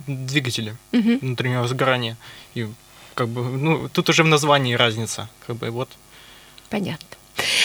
двигателе 0.06 0.76
Мгм. 0.92 1.18
внутреннего 1.20 1.68
сгорания. 1.68 2.16
И 2.54 2.68
как 3.16 3.28
бы, 3.30 3.42
ну, 3.44 3.90
тут 3.90 4.10
уже 4.10 4.24
в 4.24 4.28
названии 4.28 4.76
разница. 4.76 5.28
Как 5.48 5.56
бы 5.56 5.72
вот. 5.72 5.90
Понятно. 6.70 7.08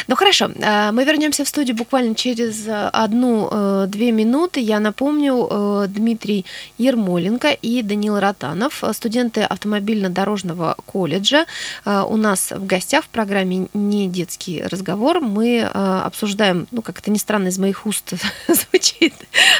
Ну 0.08 0.16
хорошо, 0.16 0.50
а, 0.62 0.92
мы 0.92 1.04
вернемся 1.04 1.44
в 1.44 1.48
студию 1.48 1.76
буквально 1.76 2.14
через 2.14 2.66
э, 2.66 2.88
одну-две 2.92 4.12
минуты. 4.12 4.60
Я 4.60 4.80
напомню, 4.80 5.48
э, 5.50 5.86
Дмитрий 5.88 6.44
Ермоленко 6.78 7.50
и 7.50 7.82
Данил 7.82 8.18
Ротанов, 8.18 8.84
э, 8.84 8.92
студенты 8.92 9.42
автомобильно-дорожного 9.42 10.76
колледжа, 10.86 11.46
э, 11.84 12.04
у 12.06 12.16
нас 12.16 12.50
в 12.50 12.66
гостях 12.66 13.04
в 13.04 13.08
программе 13.08 13.68
«Не 13.74 14.08
детский 14.08 14.62
разговор». 14.62 15.20
Мы 15.20 15.58
э, 15.58 16.00
обсуждаем, 16.04 16.66
ну 16.70 16.82
как 16.82 16.98
это 16.98 17.10
ни 17.10 17.18
странно 17.18 17.48
из 17.48 17.58
моих 17.58 17.86
уст 17.86 18.12
звучит, 18.48 19.14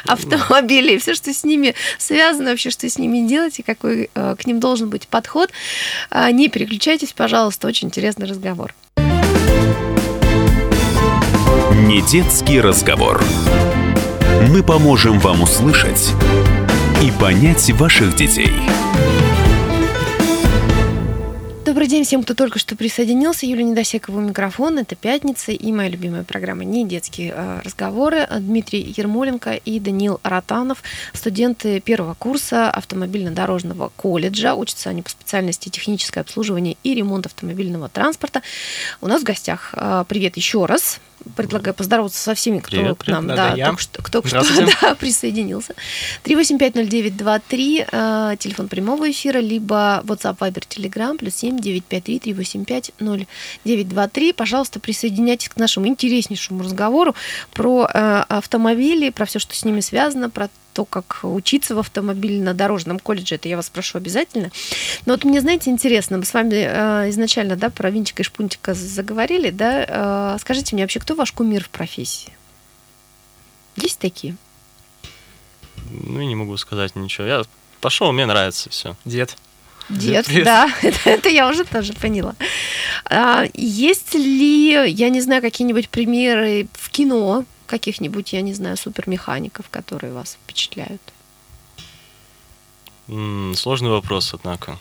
автомобили, 0.07 0.99
все, 0.99 1.15
что 1.15 1.33
с 1.33 1.45
ними 1.45 1.75
связано, 1.99 2.51
вообще, 2.51 2.71
что 2.71 2.89
с 2.89 2.99
ними 2.99 3.27
делать 3.27 3.59
и 3.59 3.63
какой 3.63 4.11
э, 4.15 4.37
к 4.39 4.47
ним 4.47 4.61
должен 4.61 4.91
быть 4.91 5.09
подход. 5.09 5.51
Не 6.33 6.49
переключайтесь, 6.49 7.13
пожалуйста, 7.13 7.69
очень 7.69 7.89
интересный 7.89 8.27
разговор. 8.27 8.75
Не 11.75 12.03
детский 12.03 12.61
разговор. 12.61 13.25
Мы 14.51 14.63
поможем 14.63 15.19
вам 15.19 15.43
услышать 15.43 16.13
и 17.03 17.11
понять 17.19 17.71
ваших 17.71 18.15
детей. 18.15 18.53
Добрый 21.65 21.87
день 21.87 22.05
всем, 22.05 22.25
кто 22.25 22.35
только 22.35 22.59
что 22.59 22.77
присоединился. 22.77 23.47
Юлия 23.47 23.65
Недосекова 23.65 24.19
у 24.19 24.21
микрофона. 24.21 24.81
Это 24.81 24.97
пятница 24.97 25.53
и 25.53 25.73
моя 25.73 25.89
любимая 25.89 26.25
программа 26.25 26.65
«Не 26.65 26.85
детские 26.85 27.33
э, 27.35 27.61
разговоры». 27.65 28.29
Дмитрий 28.41 28.93
Ермоленко 28.95 29.53
и 29.53 29.81
Даниил 29.81 30.21
Ротанов, 30.23 30.83
студенты 31.15 31.81
первого 31.81 32.13
курса 32.13 32.69
автомобильно-дорожного 32.71 33.91
колледжа. 33.97 34.55
Учатся 34.55 34.91
они 34.91 35.01
по 35.01 35.09
специальности 35.09 35.71
техническое 35.71 36.21
обслуживание 36.21 36.77
и 36.83 36.95
ремонт 36.95 37.25
автомобильного 37.25 37.89
транспорта. 37.89 38.43
У 39.01 39.07
нас 39.07 39.23
в 39.23 39.25
гостях. 39.25 39.71
э, 39.75 40.05
Привет 40.07 40.37
еще 40.37 40.67
раз. 40.67 41.01
Предлагаю 41.37 41.75
поздороваться 41.75 42.19
со 42.19 42.35
всеми, 42.35 42.59
кто 42.59 42.71
Привет, 42.71 42.99
к 42.99 43.07
нам 43.07 43.25
привет. 43.25 43.37
да, 43.37 43.55
я. 43.55 43.67
только 43.67 43.83
что, 43.83 44.03
кто 44.03 44.27
что 44.27 44.43
да, 44.83 44.95
присоединился. 44.95 45.75
3850923, 46.25 47.89
э, 47.91 48.37
телефон 48.39 48.69
прямого 48.69 49.11
эфира, 49.11 49.39
либо 49.39 50.03
WhatsApp, 50.05 50.39
Viber, 50.39 50.65
Telegram, 50.69 51.17
плюс 51.17 51.35
7 51.37 51.59
953 51.59 52.19
385 52.21 52.93
0923. 52.99 54.33
Пожалуйста, 54.33 54.81
присоединяйтесь 54.81 55.49
к 55.49 55.57
нашему 55.57 55.87
интереснейшему 55.87 56.63
разговору 56.63 57.15
про 57.53 57.89
э, 57.93 58.25
автомобили, 58.29 59.11
про 59.11 59.27
все, 59.27 59.39
что 59.39 59.55
с 59.55 59.65
ними 59.65 59.81
связано, 59.81 60.31
про 60.31 60.49
то, 60.73 60.85
как 60.85 61.21
учиться 61.23 61.75
в 61.75 61.79
автомобильно-дорожном 61.79 62.99
колледже, 62.99 63.37
это 63.37 63.49
я 63.49 63.57
вас 63.57 63.71
прошу 63.71 63.99
обязательно. 63.99 64.51
Но 65.07 65.15
вот 65.15 65.25
мне, 65.25 65.41
знаете, 65.41 65.71
интересно, 65.71 66.19
мы 66.19 66.25
с 66.25 66.35
вами 66.35 66.55
э, 66.55 67.11
изначально, 67.11 67.57
да, 67.57 67.71
про 67.71 67.91
Винчика 67.91 68.23
и 68.23 68.25
Шпунтика 68.25 68.75
заговорили, 68.75 69.51
да, 69.51 70.35
э, 70.35 70.39
скажите 70.41 70.75
мне 70.75 70.85
вообще, 70.85 71.01
кто 71.01 71.15
ваш 71.15 71.33
кумир 71.33 71.65
в 71.65 71.69
профессии? 71.69 72.33
Есть 73.77 73.99
такие? 73.99 74.37
Ну, 75.91 76.21
и 76.21 76.27
не 76.27 76.35
могу 76.35 76.57
сказать 76.57 76.97
ничего. 76.97 77.27
Я 77.27 77.43
пошел, 77.81 78.13
мне 78.13 78.27
нравится 78.27 78.71
все. 78.71 78.97
Дед. 79.05 79.37
Дед, 79.89 80.27
Привет. 80.27 80.45
да, 80.45 80.71
это, 80.83 81.11
это 81.11 81.29
я 81.29 81.49
уже 81.49 81.65
тоже 81.65 81.93
поняла. 81.93 82.35
А, 83.05 83.45
есть 83.55 84.15
ли, 84.15 84.91
я 84.91 85.09
не 85.11 85.21
знаю, 85.21 85.43
какие-нибудь 85.43 85.89
примеры 85.89 86.69
в 86.73 86.91
кино, 86.91 87.45
каких-нибудь, 87.73 88.35
я 88.35 88.43
не 88.43 88.53
знаю, 88.53 88.77
супермехаников, 88.77 89.71
которые 89.71 90.13
вас 90.13 90.37
впечатляют? 90.45 91.01
Сложный 93.55 93.89
вопрос, 93.89 94.35
однако. 94.35 94.79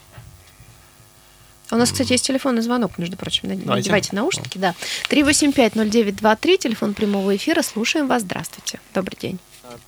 А 1.69 1.75
У 1.75 1.77
нас, 1.77 1.89
кстати, 1.89 2.11
есть 2.11 2.27
телефонный 2.27 2.61
звонок, 2.61 2.97
между 2.97 3.15
прочим. 3.15 3.43
Давайте. 3.43 3.65
Надевайте 3.65 4.09
наушники, 4.13 4.57
да. 4.57 4.75
3850923, 5.09 6.57
телефон 6.57 6.93
прямого 6.93 7.33
эфира. 7.33 7.61
Слушаем 7.61 8.07
вас. 8.07 8.23
Здравствуйте. 8.23 8.81
Добрый 8.93 9.17
день. 9.17 9.39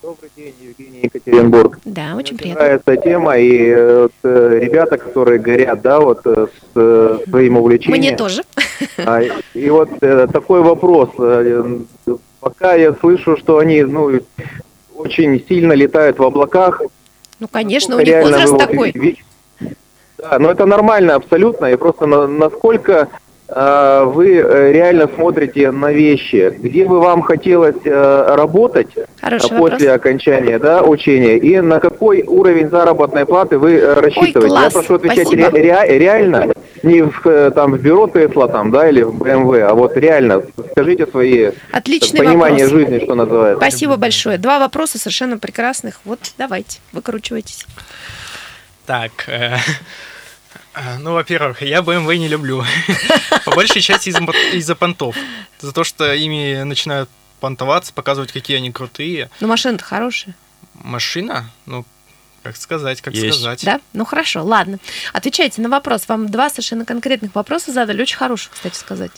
Добрый 0.02 0.30
день, 0.34 0.54
Евгений 0.62 1.00
Екатеринбург. 1.02 1.78
Да, 1.84 2.14
очень 2.16 2.36
Мне 2.36 2.38
приятно. 2.38 2.64
нравится 2.64 2.96
тема, 2.96 3.36
и 3.36 3.66
э, 3.66 4.02
вот, 4.04 4.12
э, 4.22 4.58
ребята, 4.62 4.96
которые 4.96 5.38
горят, 5.38 5.82
да, 5.82 6.00
вот 6.00 6.20
э, 6.24 6.46
с 6.74 7.28
своим 7.28 7.58
увлечением. 7.58 7.98
Мне 7.98 8.16
тоже. 8.16 8.44
А, 8.96 9.20
и 9.52 9.68
вот 9.68 9.90
такой 10.00 10.62
вопрос. 10.62 11.10
Пока 12.44 12.74
я 12.74 12.92
слышу, 12.92 13.38
что 13.38 13.56
они, 13.58 13.82
ну, 13.84 14.20
очень 14.94 15.42
сильно 15.48 15.72
летают 15.72 16.18
в 16.18 16.22
облаках. 16.22 16.82
Ну, 17.40 17.48
конечно, 17.50 17.96
у 17.96 17.98
них 18.00 18.06
реально 18.08 18.32
возраст 18.32 18.52
вы 18.52 18.58
вот 18.58 18.68
такой. 18.68 19.18
Да, 20.18 20.38
но 20.38 20.50
это 20.50 20.66
нормально 20.66 21.14
абсолютно. 21.14 21.66
И 21.72 21.76
просто 21.76 22.04
на- 22.04 22.26
насколько 22.26 23.08
э, 23.48 24.04
вы 24.06 24.34
реально 24.72 25.08
смотрите 25.14 25.70
на 25.70 25.90
вещи, 25.90 26.54
где 26.58 26.84
бы 26.84 27.00
вам 27.00 27.22
хотелось 27.22 27.76
э, 27.84 28.34
работать, 28.36 28.88
Хороший 29.22 29.46
а 29.56 29.58
после 29.58 29.88
вопрос. 29.88 29.96
окончания 30.00 30.58
да, 30.58 30.82
учения, 30.82 31.38
и 31.38 31.60
на 31.62 31.80
какой 31.80 32.24
уровень 32.24 32.68
заработной 32.68 33.24
платы 33.24 33.58
вы 33.58 33.72
э, 33.76 33.94
рассчитываете? 33.94 34.48
класс, 34.48 34.64
Я 34.64 34.70
прошу 34.80 34.94
отвечать 34.96 35.30
ре- 35.32 35.48
ре- 35.48 35.98
реально, 35.98 36.52
не 36.84 37.02
в, 37.02 37.26
э, 37.26 37.50
там, 37.50 37.72
в 37.72 37.80
бюро 37.80 38.06
Тесла 38.08 38.48
там, 38.48 38.70
да, 38.70 38.88
или 38.88 39.02
в 39.02 39.14
БМВ, 39.14 39.54
а 39.62 39.74
вот 39.74 39.96
реально. 39.96 40.42
Скажите 40.72 41.06
свои 41.06 41.50
Отличный 41.72 42.20
понимание 42.20 42.66
вопрос. 42.66 42.80
жизни, 42.80 43.04
что 43.04 43.14
называется. 43.14 43.60
Спасибо 43.60 43.96
большое. 43.96 44.38
Два 44.38 44.58
вопроса 44.58 44.98
совершенно 44.98 45.38
прекрасных. 45.38 46.00
Вот 46.04 46.20
давайте, 46.38 46.80
выкручивайтесь. 46.92 47.66
Так, 48.86 49.28
э, 49.28 49.56
э, 50.74 50.98
ну, 51.00 51.14
во-первых, 51.14 51.62
я 51.62 51.80
BMW 51.80 52.16
не 52.18 52.28
люблю. 52.28 52.62
По 53.44 53.52
большей 53.52 53.80
части 53.80 54.10
из-за 54.10 54.20
из-за 54.52 54.74
понтов. 54.74 55.16
За 55.60 55.72
то, 55.72 55.84
что 55.84 56.12
ими 56.12 56.62
начинают 56.62 57.08
понтоваться, 57.40 57.92
показывать, 57.92 58.32
какие 58.32 58.58
они 58.58 58.72
крутые. 58.72 59.30
Ну, 59.40 59.48
машина-то 59.48 59.84
хорошая. 59.84 60.34
Машина, 60.74 61.50
ну, 61.66 61.84
как 62.44 62.56
сказать, 62.56 63.00
как 63.00 63.14
Есть. 63.14 63.38
сказать. 63.40 63.64
Да? 63.64 63.80
Ну 63.94 64.04
хорошо, 64.04 64.44
ладно. 64.44 64.78
Отвечайте 65.12 65.62
на 65.62 65.68
вопрос. 65.68 66.06
Вам 66.08 66.28
два 66.28 66.50
совершенно 66.50 66.84
конкретных 66.84 67.34
вопроса 67.34 67.72
задали. 67.72 68.02
Очень 68.02 68.18
хороших, 68.18 68.52
кстати 68.52 68.76
сказать. 68.76 69.10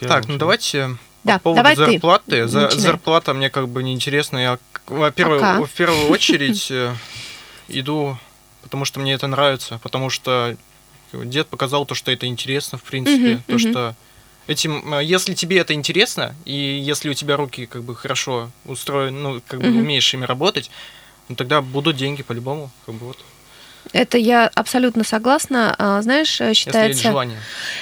Так, 0.00 0.28
ну 0.28 0.38
давайте 0.38 0.96
Да, 1.24 1.34
по 1.34 1.40
поводу 1.52 1.56
давай 1.58 1.74
ты. 1.76 1.84
зарплаты. 1.92 2.46
За- 2.48 2.70
зарплата 2.70 3.34
мне 3.34 3.50
как 3.50 3.68
бы 3.68 3.82
неинтересна. 3.82 4.38
Я, 4.38 4.58
во-первых, 4.86 5.40
Пока. 5.40 5.62
в 5.64 5.70
первую 5.70 6.08
очередь 6.10 6.70
э, 6.70 6.94
иду, 7.68 8.16
потому 8.62 8.84
что 8.84 9.00
мне 9.00 9.12
это 9.14 9.26
нравится, 9.26 9.78
потому 9.82 10.08
что 10.08 10.56
дед 11.12 11.48
показал 11.48 11.86
то, 11.86 11.94
что 11.94 12.12
это 12.12 12.26
интересно, 12.26 12.78
в 12.78 12.82
принципе, 12.84 13.40
то, 13.46 13.58
что 13.58 13.94
этим, 14.46 14.94
э, 14.94 15.04
если 15.04 15.34
тебе 15.34 15.58
это 15.58 15.74
интересно, 15.74 16.34
и 16.44 16.54
если 16.54 17.08
у 17.10 17.14
тебя 17.14 17.36
руки 17.36 17.66
как 17.66 17.82
бы 17.82 17.96
хорошо 17.96 18.50
устроены, 18.64 19.18
ну, 19.18 19.42
как 19.46 19.60
бы 19.60 19.66
умеешь 19.68 20.14
ими 20.14 20.24
работать, 20.24 20.70
ну, 21.28 21.36
тогда 21.36 21.62
будут 21.62 21.96
деньги 21.96 22.22
по-любому, 22.22 22.70
как 22.86 22.94
бы 22.96 23.06
вот, 23.06 23.18
Это 23.94 24.18
я 24.18 24.50
абсолютно 24.54 25.04
согласна. 25.04 25.74
А, 25.78 26.02
Знаешь, 26.02 26.40
э, 26.40 26.52
считается, 26.52 27.14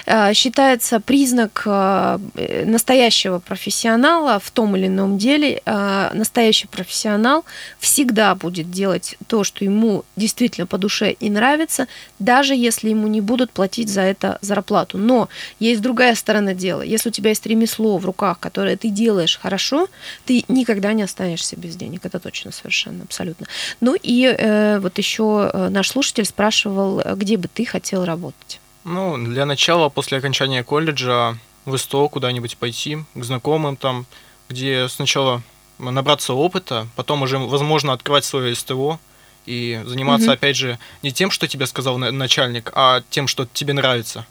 э, 0.04 0.34
считается 0.34 1.00
признак 1.00 1.62
э, 1.64 2.18
настоящего 2.66 3.38
профессионала 3.38 4.38
в 4.38 4.50
том 4.50 4.76
или 4.76 4.88
ином 4.88 5.16
деле. 5.16 5.62
Настоящий 5.64 6.66
профессионал 6.66 7.44
всегда 7.78 8.34
будет 8.34 8.70
делать 8.70 9.16
то, 9.26 9.42
что 9.42 9.64
ему 9.64 10.04
действительно 10.16 10.66
по 10.66 10.76
душе 10.76 11.12
и 11.12 11.30
нравится, 11.30 11.86
даже 12.18 12.54
если 12.54 12.90
ему 12.90 13.08
не 13.08 13.22
будут 13.22 13.50
платить 13.50 13.88
за 13.88 14.02
это 14.02 14.38
зарплату. 14.42 14.98
Но 14.98 15.30
есть 15.58 15.80
другая 15.80 16.14
сторона 16.14 16.52
дела. 16.52 16.82
Если 16.82 17.08
у 17.08 17.12
тебя 17.12 17.30
есть 17.30 17.46
ремесло 17.46 17.96
в 17.96 18.04
руках, 18.04 18.38
которое 18.38 18.76
ты 18.76 18.90
делаешь 18.90 19.38
хорошо, 19.42 19.88
ты 20.26 20.44
никогда 20.48 20.92
не 20.92 21.04
останешься 21.04 21.56
без 21.56 21.74
денег. 21.76 22.04
Это 22.04 22.18
точно 22.20 22.52
совершенно, 22.52 23.04
абсолютно. 23.04 23.46
Ну 23.80 23.96
и 24.00 24.26
э, 24.26 24.78
вот 24.78 24.98
еще 24.98 25.50
наш 25.70 25.88
слушатель 25.88 26.01
спрашивал, 26.24 27.00
э, 27.00 27.14
где 27.16 27.36
бы 27.36 27.48
ты 27.48 27.64
хотел 27.64 28.04
работать. 28.04 28.60
Ну, 28.84 29.16
для 29.16 29.46
начала, 29.46 29.88
после 29.88 30.18
окончания 30.18 30.64
колледжа, 30.64 31.38
в 31.64 31.76
СТО 31.76 32.08
куда-нибудь 32.08 32.56
пойти, 32.56 32.98
к 33.14 33.24
знакомым 33.24 33.76
там, 33.76 34.06
где 34.48 34.88
сначала 34.88 35.42
набраться 35.78 36.34
опыта, 36.34 36.88
потом 36.96 37.22
уже, 37.22 37.38
возможно, 37.38 37.92
открывать 37.92 38.24
свое 38.24 38.54
СТО 38.54 38.98
и 39.46 39.80
заниматься, 39.86 40.26
Мгм. 40.26 40.34
опять 40.34 40.56
же, 40.56 40.78
не 41.02 41.12
тем, 41.12 41.30
что 41.30 41.46
тебе 41.48 41.66
сказал 41.66 41.98
на- 41.98 42.10
начальник, 42.12 42.70
а 42.74 43.02
тем, 43.10 43.28
что 43.28 43.46
тебе 43.52 43.72
нравится. 43.72 44.26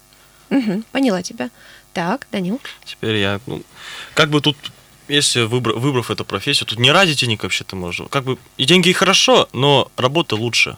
Мгм, 0.50 0.84
поняла 0.92 1.22
тебя. 1.24 1.50
Так, 1.94 2.28
Данил. 2.32 2.60
Теперь 2.86 3.16
я, 3.18 3.40
ну, 3.46 3.64
как 4.14 4.30
бы 4.30 4.40
тут, 4.42 4.58
если 5.08 5.42
выбра- 5.46 5.74
выбрав 5.78 6.12
эту 6.12 6.24
профессию, 6.26 6.68
тут 6.68 6.80
не 6.80 6.92
ради 6.92 7.14
денег 7.14 7.44
вообще-то 7.44 7.76
можно. 7.76 8.08
Как 8.08 8.24
бы 8.24 8.38
и 8.58 8.66
деньги 8.66 8.90
и 8.90 8.94
хорошо, 8.94 9.48
но 9.54 9.90
работа 9.98 10.36
лучше. 10.36 10.78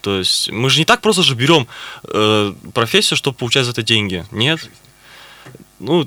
То 0.00 0.18
есть 0.18 0.50
мы 0.50 0.70
же 0.70 0.78
не 0.78 0.84
так 0.84 1.00
просто 1.00 1.22
же 1.22 1.34
берем 1.34 1.66
э, 2.04 2.52
профессию, 2.74 3.16
чтобы 3.16 3.36
получать 3.36 3.64
за 3.64 3.72
это 3.72 3.82
деньги. 3.82 4.24
Нет. 4.30 4.60
Ну, 5.80 6.06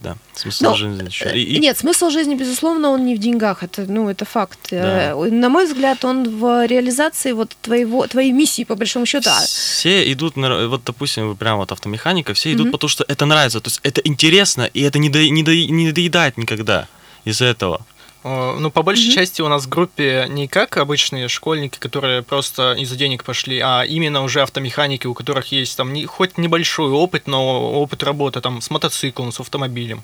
да. 0.00 0.16
Смысл 0.34 0.64
Но, 0.64 0.74
жизни. 0.74 1.06
ещё. 1.06 1.24
Э, 1.30 1.38
И- 1.38 1.58
Нет, 1.58 1.78
смысл 1.78 2.10
жизни, 2.10 2.34
безусловно, 2.34 2.90
он 2.90 3.06
не 3.06 3.14
в 3.14 3.18
деньгах. 3.18 3.62
Это, 3.62 3.82
ну, 3.88 4.08
это 4.10 4.24
факт. 4.24 4.58
Да. 4.70 5.10
Э, 5.12 5.30
На 5.30 5.48
мой 5.48 5.66
взгляд, 5.66 6.04
он 6.04 6.28
в 6.38 6.66
реализации 6.66 7.32
вот 7.32 7.56
твоего, 7.62 8.06
твоей 8.06 8.32
миссии, 8.32 8.64
по 8.64 8.74
большому 8.74 9.06
счету. 9.06 9.30
А, 9.30 9.40
Все 9.46 10.12
идут, 10.12 10.36
на, 10.36 10.68
вот, 10.68 10.82
допустим, 10.84 11.28
вы 11.28 11.36
прям 11.36 11.56
вот 11.58 11.72
автомеханика, 11.72 12.34
все 12.34 12.52
идут 12.52 12.66
Мгм. 12.66 12.72
потому, 12.72 12.88
что 12.88 13.04
это 13.08 13.24
нравится, 13.26 13.60
то 13.60 13.68
есть 13.70 13.80
это 13.82 14.00
интересно, 14.04 14.62
и 14.74 14.82
это 14.82 14.98
не, 14.98 15.08
до, 15.08 15.18
не, 15.30 15.42
до, 15.42 15.52
не 15.54 15.92
доедает 15.92 16.36
никогда 16.36 16.86
из-за 17.24 17.46
этого. 17.46 17.80
Э, 18.24 18.56
Ну, 18.58 18.70
по 18.70 18.82
большей 18.82 19.06
Мгм. 19.06 19.14
части 19.14 19.42
у 19.42 19.48
нас 19.48 19.64
в 19.66 19.68
группе 19.68 20.26
не 20.28 20.48
как 20.48 20.76
обычные 20.78 21.28
школьники, 21.28 21.78
которые 21.78 22.22
просто 22.22 22.72
из-за 22.72 22.96
денег 22.96 23.22
пошли, 23.22 23.60
а 23.60 23.82
именно 23.82 24.22
уже 24.22 24.40
автомеханики, 24.42 25.06
у 25.06 25.14
которых 25.14 25.52
есть 25.52 25.76
там 25.76 25.92
не, 25.92 26.06
хоть 26.06 26.38
небольшой 26.38 26.90
опыт, 26.90 27.26
но 27.26 27.72
опыт 27.82 28.02
работы 28.02 28.40
там 28.40 28.60
с 28.60 28.70
мотоциклом, 28.70 29.30
с 29.30 29.40
автомобилем. 29.40 30.02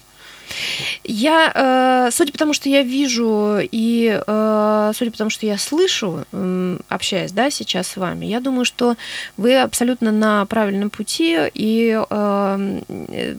Я, 1.05 1.53
э, 1.55 2.11
судя 2.13 2.33
по 2.33 2.39
тому, 2.39 2.53
что 2.53 2.69
я 2.69 2.83
вижу 2.83 3.59
и 3.61 4.21
э, 4.27 4.93
судя 4.95 5.11
по 5.11 5.19
тому, 5.19 5.31
что 5.31 5.47
я 5.47 5.59
слышу, 5.59 6.25
м, 6.33 6.81
общаясь, 6.89 7.33
да, 7.33 7.51
сейчас 7.51 7.89
с 7.89 7.97
вами, 7.97 8.27
я 8.27 8.41
думаю, 8.41 8.65
что 8.65 8.97
вы 9.37 9.59
абсолютно 9.59 10.13
на 10.13 10.45
правильном 10.47 10.91
пути 10.91 11.37
и 11.55 11.99
э, 12.09 12.81
э, 12.89 13.37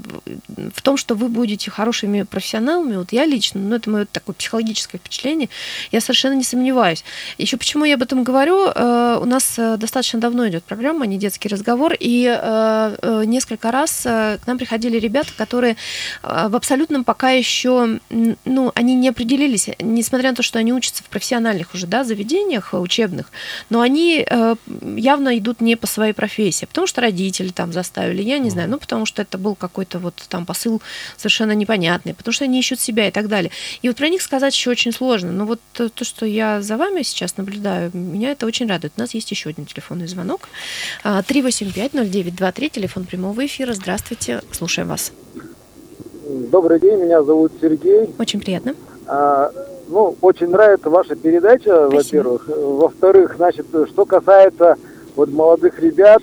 в 0.76 0.82
том, 0.82 0.98
что 0.98 1.16
вы 1.16 1.28
будете 1.28 1.72
хорошими 1.72 2.24
профессионалами. 2.24 2.98
Вот 2.98 3.12
я 3.12 3.26
лично, 3.26 3.60
ну 3.62 3.76
это 3.76 3.90
мое 3.90 4.06
такое 4.06 4.34
психологическое 4.36 4.98
впечатление, 4.98 5.50
я 5.92 6.02
совершенно 6.02 6.34
не 6.34 6.44
сомневаюсь. 6.44 7.04
Еще 7.38 7.58
почему 7.58 7.86
я 7.86 7.96
об 7.96 8.02
этом 8.02 8.24
говорю? 8.24 8.68
Э, 8.68 9.18
у 9.22 9.26
нас 9.26 9.56
э, 9.58 9.78
достаточно 9.78 10.20
давно 10.20 10.48
идет 10.48 10.64
программа, 10.64 11.06
не 11.06 11.18
детский 11.18 11.50
разговор, 11.50 11.94
и 12.00 12.26
э, 12.26 12.96
э, 13.02 13.24
несколько 13.26 13.72
раз 13.72 14.06
э, 14.06 14.38
к 14.44 14.48
нам 14.48 14.58
приходили 14.58 14.98
ребята, 14.98 15.32
которые 15.38 15.76
э, 16.24 16.48
в 16.50 16.56
абсолютном 16.56 17.01
пока 17.04 17.32
еще, 17.32 18.00
ну, 18.10 18.72
они 18.76 18.96
не 18.96 19.10
определились, 19.10 19.70
несмотря 19.80 20.30
на 20.30 20.36
то, 20.36 20.44
что 20.44 20.60
они 20.60 20.74
учатся 20.74 21.04
в 21.04 21.08
профессиональных 21.08 21.74
уже, 21.74 21.88
да, 21.88 22.04
заведениях 22.04 22.74
э, 22.74 22.78
учебных, 22.78 23.32
но 23.70 23.82
они 23.82 24.26
э, 24.28 24.56
явно 24.96 25.38
идут 25.38 25.62
не 25.62 25.76
по 25.76 25.88
своей 25.88 26.14
профессии, 26.14 26.66
потому 26.66 26.88
что 26.88 27.02
родители 27.02 27.50
там 27.50 27.74
заставили, 27.74 28.22
я 28.22 28.38
не 28.38 28.50
знаю, 28.50 28.70
ну, 28.70 28.78
потому 28.78 29.06
что 29.06 29.22
это 29.22 29.38
был 29.38 29.56
какой-то 29.56 30.00
вот 30.00 30.16
там 30.30 30.46
посыл 30.46 30.82
совершенно 31.18 31.54
непонятный, 31.54 32.14
потому 32.14 32.34
что 32.34 32.46
они 32.46 32.60
ищут 32.60 32.80
себя 32.80 33.08
и 33.08 33.12
так 33.12 33.28
далее. 33.28 33.52
И 33.82 33.88
вот 33.88 33.98
про 33.98 34.10
них 34.10 34.22
сказать 34.22 34.56
еще 34.56 34.72
очень 34.72 34.92
сложно, 34.92 35.32
но 35.32 35.46
вот 35.46 35.60
то, 35.74 35.90
то, 35.90 36.06
что 36.06 36.26
я 36.26 36.62
за 36.62 36.78
вами 36.78 37.04
сейчас 37.04 37.38
наблюдаю, 37.38 37.92
меня 37.94 38.32
это 38.32 38.46
очень 38.46 38.68
радует. 38.68 38.94
У 38.98 39.00
нас 39.00 39.14
есть 39.14 39.32
еще 39.32 39.50
один 39.50 39.66
телефонный 39.66 40.08
звонок. 40.08 40.50
А, 41.04 41.22
385-0923, 41.22 42.70
телефон 42.70 43.06
прямого 43.06 43.46
эфира. 43.46 43.74
Здравствуйте, 43.74 44.42
слушаем 44.52 44.88
вас. 44.88 45.12
Добрый 46.50 46.80
день, 46.80 47.00
меня 47.00 47.22
зовут 47.22 47.52
Сергей. 47.62 48.14
Очень 48.18 48.40
приятно. 48.40 48.74
А, 49.06 49.52
ну, 49.90 50.16
очень 50.22 50.48
нравится 50.48 50.90
ваша 50.90 51.16
передача, 51.16 51.88
во-первых. 51.88 52.48
Во-вторых, 52.48 53.36
значит, 53.36 53.68
что 53.88 54.06
касается 54.06 54.78
вот 55.16 55.30
молодых 55.30 55.80
ребят, 55.80 56.22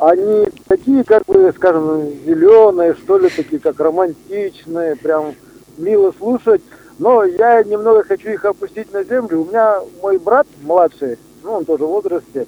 они 0.00 0.48
такие, 0.66 1.04
как 1.04 1.24
бы, 1.26 1.52
скажем, 1.54 2.02
зеленые, 2.26 2.94
что 2.94 3.18
ли, 3.18 3.28
такие, 3.28 3.60
как 3.60 3.78
романтичные, 3.78 4.96
прям 4.96 5.34
мило 5.78 6.12
слушать. 6.18 6.62
Но 6.98 7.22
я 7.24 7.62
немного 7.62 8.02
хочу 8.02 8.30
их 8.30 8.44
опустить 8.44 8.92
на 8.92 9.04
землю. 9.04 9.42
У 9.42 9.44
меня 9.44 9.80
мой 10.02 10.18
брат 10.18 10.46
младший, 10.62 11.16
ну, 11.44 11.52
он 11.52 11.64
тоже 11.64 11.84
в 11.84 11.88
возрасте, 11.88 12.46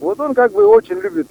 вот 0.00 0.18
он 0.18 0.34
как 0.34 0.52
бы 0.52 0.66
очень 0.66 0.98
любит 0.98 1.28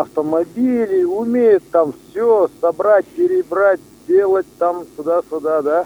автомобили, 0.00 1.04
умеет 1.04 1.62
там 1.70 1.92
все 2.10 2.48
собрать, 2.60 3.06
перебрать, 3.06 3.80
делать 4.08 4.46
там 4.58 4.84
сюда-сюда, 4.96 5.62
да. 5.62 5.84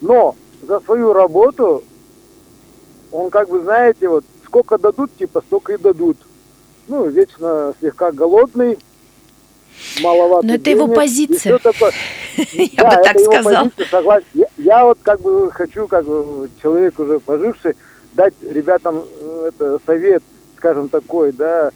Но 0.00 0.34
за 0.62 0.80
свою 0.80 1.12
работу 1.12 1.82
он 3.10 3.30
как 3.30 3.48
бы, 3.48 3.60
знаете, 3.60 4.08
вот 4.08 4.24
сколько 4.44 4.78
дадут, 4.78 5.16
типа 5.16 5.42
столько 5.46 5.74
и 5.74 5.76
дадут. 5.78 6.16
Ну, 6.88 7.06
вечно 7.08 7.74
слегка 7.78 8.10
голодный, 8.12 8.78
маловато 10.02 10.46
Но 10.46 10.54
это 10.54 10.70
его 10.70 10.82
денег, 10.86 10.92
и 10.92 10.96
позиция. 10.96 11.58
такое. 11.58 11.92
Я 12.52 12.82
Да, 12.82 12.88
бы 12.88 12.94
это 12.94 13.02
так 13.04 13.16
его 13.16 13.32
сказала. 13.32 13.64
позиция, 13.64 13.86
согласен. 13.90 14.26
Я, 14.34 14.46
я 14.58 14.84
вот 14.84 14.98
как 15.02 15.20
бы 15.20 15.50
хочу, 15.52 15.86
как 15.86 16.04
бы 16.04 16.50
человек 16.60 16.98
уже 16.98 17.20
поживший, 17.20 17.74
дать 18.14 18.34
ребятам 18.42 19.04
э, 19.20 19.48
это 19.48 19.78
совет, 19.86 20.22
скажем 20.56 20.88
такой, 20.88 21.32
да, 21.32 21.70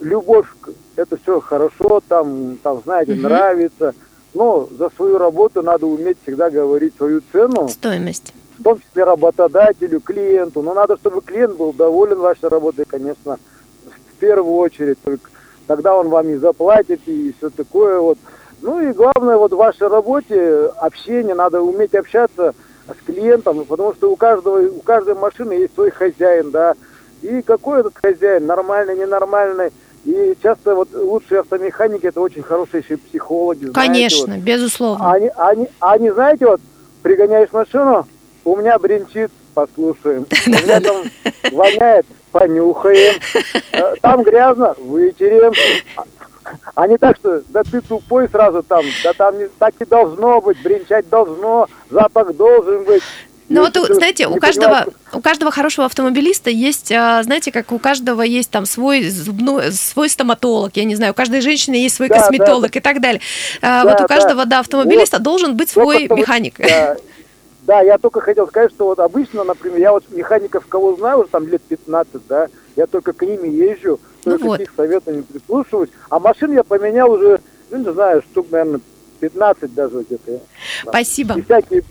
любовь, 0.00 0.46
к- 0.60 0.70
это 0.96 1.16
все 1.16 1.40
хорошо, 1.40 2.00
там, 2.08 2.58
там, 2.62 2.80
знаете, 2.84 3.12
Мгм. 3.12 3.22
нравится, 3.22 3.94
но 4.34 4.68
за 4.78 4.90
свою 4.96 5.18
работу 5.18 5.62
надо 5.62 5.86
уметь 5.86 6.18
всегда 6.22 6.50
говорить 6.50 6.94
свою 6.96 7.22
цену, 7.32 7.68
Стоимость. 7.68 8.32
в 8.58 8.62
том 8.62 8.78
числе 8.80 9.04
работодателю, 9.04 10.00
клиенту. 10.00 10.62
Но 10.62 10.74
надо, 10.74 10.96
чтобы 10.96 11.20
клиент 11.22 11.56
был 11.56 11.72
доволен 11.72 12.18
вашей 12.18 12.48
работой, 12.48 12.84
конечно, 12.86 13.38
в 13.86 14.16
первую 14.20 14.56
очередь. 14.56 14.98
Только 15.02 15.30
тогда 15.66 15.96
он 15.96 16.08
вам 16.08 16.28
и 16.28 16.36
заплатит, 16.36 17.00
и 17.06 17.34
все 17.38 17.50
такое 17.50 18.00
вот. 18.00 18.18
Ну 18.60 18.80
и 18.80 18.92
главное, 18.92 19.36
вот 19.36 19.52
в 19.52 19.56
вашей 19.56 19.86
работе 19.88 20.72
общение, 20.78 21.34
надо 21.34 21.62
уметь 21.62 21.94
общаться 21.94 22.54
с 22.88 23.04
клиентом, 23.06 23.64
потому 23.64 23.94
что 23.94 24.10
у 24.10 24.16
каждого, 24.16 24.58
у 24.66 24.80
каждой 24.80 25.14
машины 25.14 25.52
есть 25.52 25.74
свой 25.74 25.90
хозяин, 25.90 26.50
да. 26.50 26.74
И 27.22 27.42
какой 27.42 27.80
этот 27.80 27.94
хозяин, 27.96 28.46
нормальный, 28.46 28.96
ненормальный. 28.96 29.70
И 30.04 30.36
часто 30.42 30.74
вот 30.74 30.88
лучшие 30.94 31.40
автомеханики 31.40 32.06
это 32.06 32.20
очень 32.20 32.42
хорошие 32.42 32.82
еще 32.82 32.96
психологи. 32.96 33.66
знаете, 33.66 33.80
вот. 33.80 33.86
Конечно, 33.86 34.38
безусловно. 34.38 35.12
Они, 35.12 35.30
они, 35.36 35.68
они, 35.80 36.10
знаете, 36.10 36.46
вот, 36.46 36.60
пригоняешь 37.02 37.52
машину, 37.52 38.06
у 38.44 38.56
меня 38.56 38.78
бренчит, 38.78 39.30
послушаем. 39.54 40.24
У 40.46 40.50
меня 40.50 40.80
там 40.80 40.96
воняет, 41.52 42.06
понюхаем. 42.32 43.20
Э, 43.72 43.94
Там 44.00 44.22
грязно, 44.22 44.74
вытерем. 44.78 45.52
А 46.74 46.86
не 46.86 46.96
так, 46.96 47.16
что 47.16 47.42
да 47.48 47.62
ты 47.64 47.80
тупой 47.80 48.28
сразу 48.28 48.62
там, 48.62 48.84
да 49.04 49.12
там 49.12 49.38
не, 49.38 49.48
так 49.58 49.74
и 49.80 49.84
должно 49.84 50.40
быть, 50.40 50.62
бренчать 50.62 51.08
должно, 51.08 51.66
запах 51.90 52.34
должен 52.36 52.84
быть. 52.84 53.02
Ну 53.48 53.62
вот, 53.62 53.74
Если 53.76 53.88
ты 53.88 53.94
знаете, 53.94 54.26
у 54.26 54.36
каждого, 54.36 54.86
у 55.12 55.20
каждого 55.20 55.50
хорошего 55.50 55.86
автомобилиста 55.86 56.50
есть, 56.50 56.92
а, 56.92 57.22
знаете, 57.22 57.50
как 57.50 57.72
у 57.72 57.78
каждого 57.78 58.20
есть 58.22 58.50
там 58.50 58.66
свой 58.66 59.08
зубной, 59.08 59.72
свой 59.72 60.10
стоматолог, 60.10 60.76
я 60.76 60.84
не 60.84 60.96
знаю, 60.96 61.12
у 61.12 61.14
каждой 61.14 61.40
женщины 61.40 61.74
есть 61.76 61.96
свой 61.96 62.08
Да, 62.08 62.16
да, 62.16 62.20
косметолог 62.20 62.76
и 62.76 62.80
так 62.80 63.00
далее. 63.00 63.22
А, 63.62 63.84
Да, 63.84 63.90
вот 63.90 64.00
у 64.00 64.02
да. 64.02 64.08
каждого, 64.08 64.44
да, 64.44 64.58
автомобилиста 64.58 65.18
должен 65.18 65.56
быть 65.56 65.70
свой 65.70 66.08
вот, 66.08 66.18
механик. 66.18 66.58
Да, 66.58 66.96
да, 67.62 67.80
я 67.80 67.96
только 67.98 68.20
хотел 68.20 68.46
сказать, 68.48 68.70
что 68.70 68.86
вот 68.86 68.98
обычно, 68.98 69.44
например, 69.44 69.78
я 69.78 69.92
вот 69.92 70.04
механиков, 70.10 70.66
кого 70.66 70.96
знаю, 70.96 71.20
уже 71.20 71.28
там 71.28 71.46
лет 71.48 71.62
15, 71.62 72.20
да, 72.28 72.48
я 72.76 72.86
только 72.86 73.14
к 73.14 73.22
ним 73.22 73.44
езжу, 73.44 73.98
Ну 74.26 74.32
только 74.32 74.44
вот. 74.44 74.58
к 74.58 74.62
их 74.62 74.72
советам 74.76 75.16
не 75.16 75.22
прислушиваюсь. 75.22 75.90
А 76.10 76.18
машин 76.18 76.52
я 76.52 76.64
поменял 76.64 77.10
уже, 77.10 77.40
ну, 77.70 77.78
не 77.78 77.92
знаю, 77.92 78.22
штук, 78.30 78.48
наверное, 78.50 78.80
15 79.20 79.74
даже 79.74 80.02
где-то. 80.02 80.32
Да. 80.84 80.90
Спасибо. 80.90 81.38
И 81.38 81.42
всякие 81.42 81.82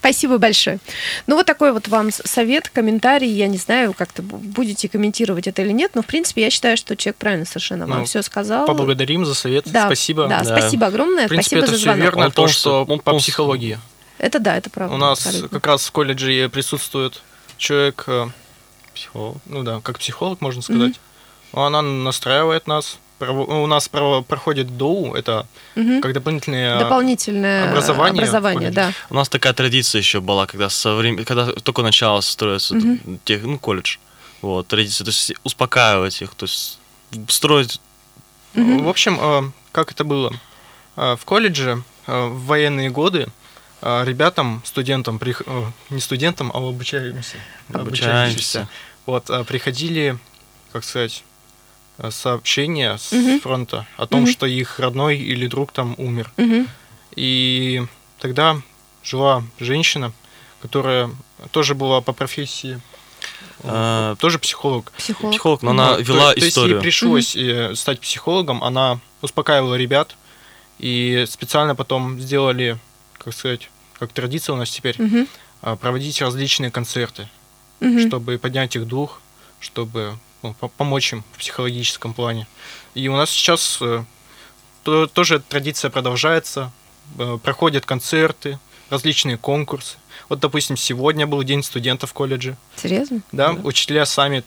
Спасибо 0.00 0.38
большое. 0.38 0.78
Ну, 1.26 1.36
вот 1.36 1.46
такой 1.46 1.72
вот 1.72 1.86
вам 1.88 2.10
совет, 2.10 2.70
комментарий. 2.70 3.28
Я 3.30 3.48
не 3.48 3.58
знаю, 3.58 3.92
как-то 3.92 4.22
бу- 4.22 4.38
будете 4.38 4.88
комментировать 4.88 5.46
это 5.46 5.60
или 5.62 5.72
нет, 5.72 5.92
но, 5.94 6.02
в 6.02 6.06
принципе, 6.06 6.42
я 6.42 6.50
считаю, 6.50 6.76
что 6.78 6.96
человек 6.96 7.16
правильно 7.18 7.44
совершенно 7.44 7.86
вам 7.86 7.98
Ну, 8.00 8.04
все 8.06 8.22
сказал. 8.22 8.66
Поблагодарим 8.66 9.26
за 9.26 9.34
совет. 9.34 9.64
Да, 9.70 9.86
Спасибо. 9.86 10.26
Да, 10.26 10.42
Да. 10.42 10.56
спасибо 10.58 10.86
огромное. 10.86 11.26
В 11.26 11.28
принципе, 11.28 11.56
спасибо 11.58 11.62
это 11.64 11.70
за 11.72 11.76
все 11.76 11.84
звонок. 11.84 12.02
верно, 12.02 12.24
Он 12.26 12.32
то, 12.32 12.48
что 12.48 12.84
он 12.88 13.00
по 13.00 13.14
психологии. 13.18 13.78
Это 14.16 14.38
да, 14.38 14.56
это 14.56 14.70
правда. 14.70 14.94
У 14.94 14.98
нас 14.98 15.26
абсолютно. 15.26 15.48
как 15.60 15.66
раз 15.66 15.86
в 15.86 15.92
колледже 15.92 16.48
присутствует 16.48 17.20
человек, 17.58 18.04
э, 18.06 18.26
Психолог. 18.94 19.36
ну 19.46 19.62
да, 19.62 19.80
как 19.82 19.98
психолог, 19.98 20.40
можно 20.40 20.62
сказать. 20.62 20.98
Она 21.52 21.82
настраивает 21.82 22.66
нас. 22.66 22.98
Прово- 23.20 23.62
У 23.62 23.66
нас 23.66 23.86
проходит 23.88 24.76
ДОУ, 24.78 25.14
это 25.14 25.46
Мгм. 25.74 26.00
как 26.00 26.12
дополнительные... 26.14 26.78
Дополнительное 26.78 27.70
образование 27.70 28.22
образование 28.22 28.70
да. 28.70 28.92
У 29.10 29.14
нас 29.14 29.28
такая 29.28 29.52
традиция 29.52 29.98
еще 29.98 30.20
была, 30.20 30.46
когда 30.46 30.70
со 30.70 30.94
времен, 30.94 31.24
когда 31.24 31.52
только 31.52 31.82
начало 31.82 32.22
строиться 32.22 32.74
Мгм. 32.74 33.18
тех, 33.24 33.42
ну, 33.42 33.58
колледж. 33.58 33.98
Вот, 34.40 34.68
традиция, 34.68 35.04
то 35.04 35.10
есть 35.10 35.32
успокаивать 35.44 36.22
их, 36.22 36.34
то 36.34 36.46
есть 36.46 36.78
строить 37.28 37.80
Мгм. 38.54 38.84
В 38.84 38.88
общем, 38.88 39.18
э, 39.20 39.50
как 39.70 39.92
это 39.92 40.02
было? 40.04 40.32
Э, 40.96 41.14
В 41.16 41.24
колледже 41.24 41.82
э, 42.06 42.26
в 42.26 42.46
военные 42.46 42.88
годы 42.90 43.26
ребятам, 43.82 44.60
студентам, 44.66 45.18
не 45.90 46.00
студентам, 46.00 46.50
а 46.52 46.58
обучающимся, 46.58 47.36
Обучающимся. 47.72 48.68
вот, 49.06 49.30
э, 49.30 49.42
приходили, 49.44 50.18
как 50.72 50.84
сказать, 50.84 51.24
сообщения 52.08 52.96
с 52.96 53.12
Мгм. 53.12 53.40
фронта 53.40 53.86
о 53.98 54.06
том, 54.06 54.22
Мгм. 54.22 54.30
что 54.32 54.46
их 54.46 54.78
родной 54.80 55.18
или 55.18 55.46
друг 55.46 55.72
там 55.72 55.94
умер. 55.98 56.32
Мгм. 56.38 56.66
И 57.16 57.82
тогда 58.18 58.56
жила 59.04 59.42
женщина, 59.58 60.12
которая 60.62 61.10
тоже 61.50 61.74
была 61.74 62.00
по 62.00 62.12
профессии, 62.14 62.80
э, 63.62 63.64
А, 63.64 64.14
тоже 64.16 64.38
психолог. 64.38 64.92
Психолог. 64.96 65.32
психолог, 65.32 65.62
но 65.62 65.72
Ну, 65.74 65.82
она 65.82 65.96
то- 65.96 66.02
вела 66.02 66.30
то, 66.32 66.36
есть 66.36 66.48
историю. 66.48 66.76
ей 66.76 66.82
пришлось 66.82 67.36
э, 67.36 67.74
стать 67.74 68.00
психологом, 68.00 68.64
она 68.64 68.98
успокаивала 69.22 69.74
ребят 69.74 70.16
И 70.82 71.26
специально 71.28 71.74
потом 71.74 72.18
сделали, 72.18 72.78
как 73.18 73.34
сказать, 73.34 73.68
как 73.98 74.12
традиция 74.14 74.54
у 74.54 74.56
нас 74.56 74.70
теперь, 74.70 74.96
а, 75.60 75.76
проводить 75.76 76.22
различные 76.22 76.70
концерты, 76.70 77.28
Мгм. 77.80 78.08
чтобы 78.08 78.38
поднять 78.38 78.76
их 78.76 78.86
дух, 78.88 79.20
чтобы 79.60 80.16
помочь 80.76 81.12
им 81.12 81.24
в 81.32 81.38
психологическом 81.38 82.14
плане. 82.14 82.46
И 82.94 83.08
у 83.08 83.16
нас 83.16 83.30
сейчас 83.30 83.78
э, 83.80 84.04
то- 84.82 85.06
тоже 85.06 85.36
эта 85.36 85.44
традиция 85.48 85.90
продолжается, 85.90 86.72
э, 87.18 87.38
проходят 87.42 87.86
концерты, 87.86 88.58
различные 88.90 89.36
конкурсы. 89.36 89.96
Вот, 90.28 90.40
допустим, 90.40 90.76
сегодня 90.76 91.26
был 91.26 91.42
День 91.42 91.62
студентов 91.62 92.10
в 92.10 92.12
колледже. 92.12 92.56
Серьезно? 92.76 93.20
Да, 93.32 93.52
учителя 93.52 94.04
сами 94.06 94.38
э, 94.38 94.42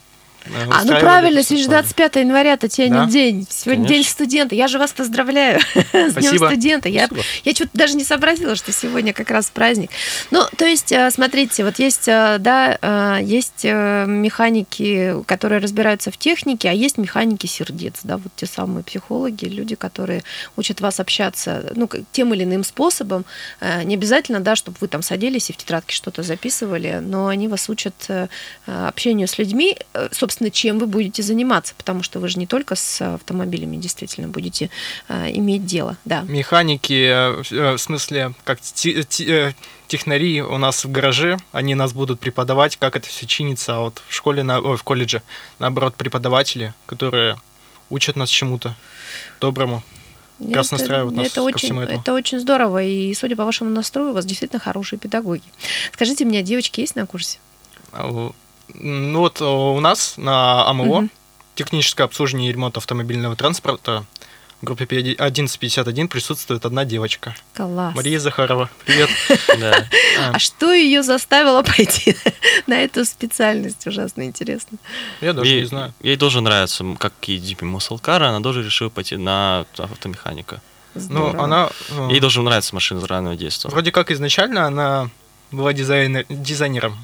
А, 0.71 0.83
ну 0.83 0.99
правильно, 0.99 1.41
сегодня 1.43 1.63
же 1.63 1.69
выступления. 1.69 1.81
25 1.83 2.15
января, 2.17 2.57
Татьянин 2.57 2.93
Да. 2.93 3.05
день. 3.05 3.47
Сегодня 3.49 3.83
день 3.83 3.93
Конечно. 3.97 4.11
студента. 4.11 4.55
Я 4.55 4.67
же 4.67 4.77
вас 4.79 4.91
поздравляю 4.91 5.59
с 5.93 6.13
Днем 6.15 6.37
студента. 6.37 6.89
Я, 6.89 7.05
Спасибо. 7.05 7.25
я 7.45 7.53
что-то 7.53 7.71
даже 7.73 7.95
не 7.95 8.03
сообразила, 8.03 8.55
что 8.55 8.71
сегодня 8.71 9.13
как 9.13 9.31
раз 9.31 9.49
праздник. 9.49 9.89
Ну, 10.31 10.41
то 10.57 10.65
есть, 10.65 10.91
э, 10.91 11.09
смотрите, 11.11 11.63
вот 11.63 11.79
есть, 11.79 12.07
э, 12.07 12.37
да, 12.39 12.77
э, 12.81 13.19
есть 13.23 13.63
механики, 13.63 15.15
которые 15.25 15.59
разбираются 15.59 16.11
в 16.11 16.17
технике, 16.17 16.69
а 16.69 16.73
есть 16.73 16.97
механики 16.97 17.45
сердец, 17.47 17.99
да, 18.03 18.17
вот 18.17 18.31
те 18.35 18.45
самые 18.45 18.83
психологи, 18.83 19.45
люди, 19.45 19.75
которые 19.75 20.23
учат 20.57 20.81
вас 20.81 20.99
общаться, 20.99 21.71
ну, 21.75 21.89
тем 22.11 22.33
или 22.33 22.43
иным 22.43 22.63
способом. 22.63 23.25
Не 23.83 23.95
обязательно, 23.95 24.39
да, 24.39 24.55
чтобы 24.55 24.77
вы 24.81 24.87
там 24.87 25.01
садились 25.01 25.49
и 25.49 25.53
в 25.53 25.57
тетрадке 25.57 25.95
что-то 25.95 26.23
записывали, 26.23 26.99
но 27.01 27.27
они 27.27 27.47
вас 27.47 27.69
учат 27.69 27.93
общению 28.65 29.27
с 29.27 29.37
людьми, 29.37 29.77
э, 29.93 30.09
собственно, 30.33 30.49
чем 30.49 30.79
вы 30.79 30.87
будете 30.87 31.21
заниматься, 31.21 31.75
потому 31.77 32.01
что 32.01 32.19
вы 32.19 32.27
же 32.27 32.39
не 32.39 32.47
только 32.47 32.73
с 32.75 33.01
автомобилями 33.01 33.77
действительно 33.77 34.27
будете 34.27 34.71
э, 35.07 35.29
иметь 35.35 35.63
дело, 35.67 35.95
да. 36.05 36.21
Механики, 36.23 36.93
э, 37.07 37.43
в- 37.43 37.51
э, 37.51 37.77
смысле, 37.77 38.33
как 38.43 38.59
те- 38.59 39.03
те- 39.03 39.49
э, 39.49 39.53
технари 39.87 40.41
у 40.41 40.57
нас 40.57 40.85
в 40.85 40.91
гараже, 40.91 41.37
они 41.51 41.75
нас 41.75 41.93
будут 41.93 42.19
преподавать, 42.19 42.77
как 42.77 42.95
это 42.95 43.07
все 43.07 43.27
чинится, 43.27 43.75
а 43.75 43.79
вот 43.81 44.01
в 44.09 44.13
школе, 44.15 44.41
на, 44.41 44.59
ой, 44.59 44.75
в 44.75 44.81
колледже, 44.83 45.21
наоборот, 45.59 45.93
преподаватели, 45.95 46.73
которые 46.87 47.35
учат 47.91 48.15
нас 48.15 48.29
чему-то 48.29 48.75
доброму. 49.39 49.83
Как 50.39 50.55
раз 50.55 50.71
настраивают 50.71 51.15
нас 51.15 51.27
это 51.27 51.35
ко 51.35 51.43
очень, 51.43 51.57
всему 51.67 51.81
этому. 51.81 52.01
это 52.01 52.13
очень 52.13 52.39
здорово, 52.39 52.81
и 52.83 53.13
судя 53.13 53.35
по 53.35 53.45
вашему 53.45 53.69
настрою, 53.69 54.09
у 54.09 54.13
вас 54.13 54.25
действительно 54.25 54.59
хорошие 54.59 54.97
педагоги. 54.97 55.43
Скажите 55.91 56.25
мне, 56.25 56.41
девочки 56.41 56.81
есть 56.81 56.95
на 56.95 57.05
курсе? 57.05 57.37
А, 58.69 58.73
Ну 58.79 59.19
вот 59.19 59.41
э, 59.41 59.45
у 59.45 59.79
нас 59.79 60.15
на 60.17 60.67
АМО, 60.69 60.85
Мгм. 61.01 61.09
техническое 61.55 62.03
обслуживание 62.03 62.49
и 62.49 62.53
ремонт 62.53 62.77
автомобильного 62.77 63.35
транспорта, 63.35 64.05
в 64.61 64.65
группе 64.65 64.85
1151 64.85 66.07
присутствует 66.07 66.65
одна 66.65 66.85
девочка. 66.85 67.35
Класс. 67.53 67.93
Мария 67.95 68.17
Захарова. 68.19 68.69
Привет. 68.85 69.09
Да. 69.59 69.85
А 70.33 70.39
что 70.39 70.71
ее 70.73 71.03
заставило 71.03 71.61
пойти 71.77 72.15
на 72.65 72.75
эту 72.81 73.03
специальность? 73.05 73.85
Ужасно 73.85 74.23
интересно. 74.23 74.77
Я 75.19 75.33
даже 75.33 75.53
не 75.53 75.65
знаю. 75.65 75.93
ей 76.01 76.15
тоже 76.17 76.39
нравится, 76.41 76.85
как 76.97 77.13
и 77.27 77.37
Дипи 77.39 77.65
Мусалкара, 77.65 78.29
она 78.29 78.39
тоже 78.41 78.63
решила 78.63 78.87
пойти 78.89 79.17
на 79.17 79.65
автомеханика. 79.77 80.61
Ну, 80.95 81.37
она... 81.41 81.69
э, 81.89 82.07
Ей 82.11 82.19
тоже 82.21 82.41
нравится 82.41 82.73
машина 82.75 83.01
с 83.01 83.03
раннего 83.05 83.35
детства. 83.35 83.67
Вроде 83.69 83.91
как 83.91 84.11
изначально 84.11 84.65
она 84.67 85.09
была 85.51 85.73
дизайнер, 85.73 86.25
дизайнером. 86.29 87.03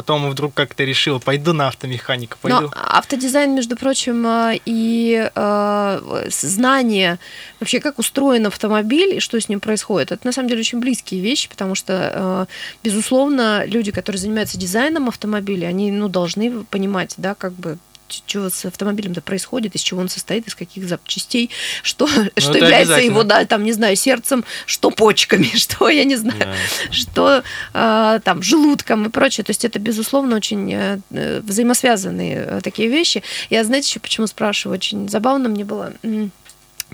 Потом 0.00 0.30
вдруг 0.30 0.54
как-то 0.54 0.82
решила, 0.82 1.18
пойду 1.18 1.52
на 1.52 1.68
автомеханика, 1.68 2.38
пойду. 2.40 2.62
Но 2.62 2.70
автодизайн, 2.74 3.54
между 3.54 3.76
прочим, 3.76 4.26
э, 4.26 4.58
и 4.64 5.30
э, 5.34 6.26
знание 6.30 7.18
вообще, 7.60 7.80
как 7.80 7.98
устроен 7.98 8.46
автомобиль 8.46 9.16
и 9.16 9.20
что 9.20 9.38
с 9.38 9.50
ним 9.50 9.60
происходит, 9.60 10.10
это 10.10 10.26
на 10.26 10.32
самом 10.32 10.48
деле 10.48 10.60
очень 10.60 10.80
близкие 10.80 11.20
вещи, 11.20 11.50
потому 11.50 11.74
что, 11.74 12.46
э, 12.48 12.82
безусловно, 12.82 13.66
люди, 13.66 13.92
которые 13.92 14.18
занимаются 14.18 14.56
дизайном 14.56 15.08
автомобиля, 15.08 15.66
они 15.66 15.92
ну, 15.92 16.08
должны 16.08 16.64
понимать, 16.64 17.12
да, 17.18 17.34
как 17.34 17.52
бы 17.52 17.76
что 18.12 18.50
с 18.50 18.64
автомобилем-то 18.64 19.20
происходит, 19.20 19.74
из 19.74 19.80
чего 19.82 20.00
он 20.00 20.08
состоит, 20.08 20.46
из 20.46 20.54
каких 20.54 20.88
запчастей, 20.88 21.50
что, 21.82 22.06
что 22.36 22.50
Ну, 22.50 22.56
это 22.56 22.58
является 22.58 23.00
его, 23.00 23.22
да, 23.22 23.44
там, 23.44 23.64
не 23.64 23.72
знаю, 23.72 23.96
сердцем, 23.96 24.44
что 24.66 24.90
почками, 24.90 25.44
что, 25.54 25.88
я 25.88 26.04
не 26.04 26.16
знаю, 26.16 26.38
Да. 26.38 26.54
что 26.90 27.42
э, 27.74 28.20
там 28.24 28.42
желудком 28.42 29.06
и 29.06 29.10
прочее. 29.10 29.44
То 29.44 29.50
есть 29.50 29.64
это, 29.64 29.78
безусловно, 29.78 30.36
очень 30.36 30.72
э, 30.72 30.98
э, 31.10 31.40
взаимосвязанные 31.40 32.36
э, 32.36 32.60
такие 32.62 32.88
вещи. 32.88 33.22
Я, 33.50 33.64
знаете, 33.64 33.88
еще 33.88 34.00
почему 34.00 34.26
спрашиваю? 34.26 34.76
Очень 34.76 35.08
забавно 35.08 35.48
мне 35.48 35.64
было. 35.64 35.92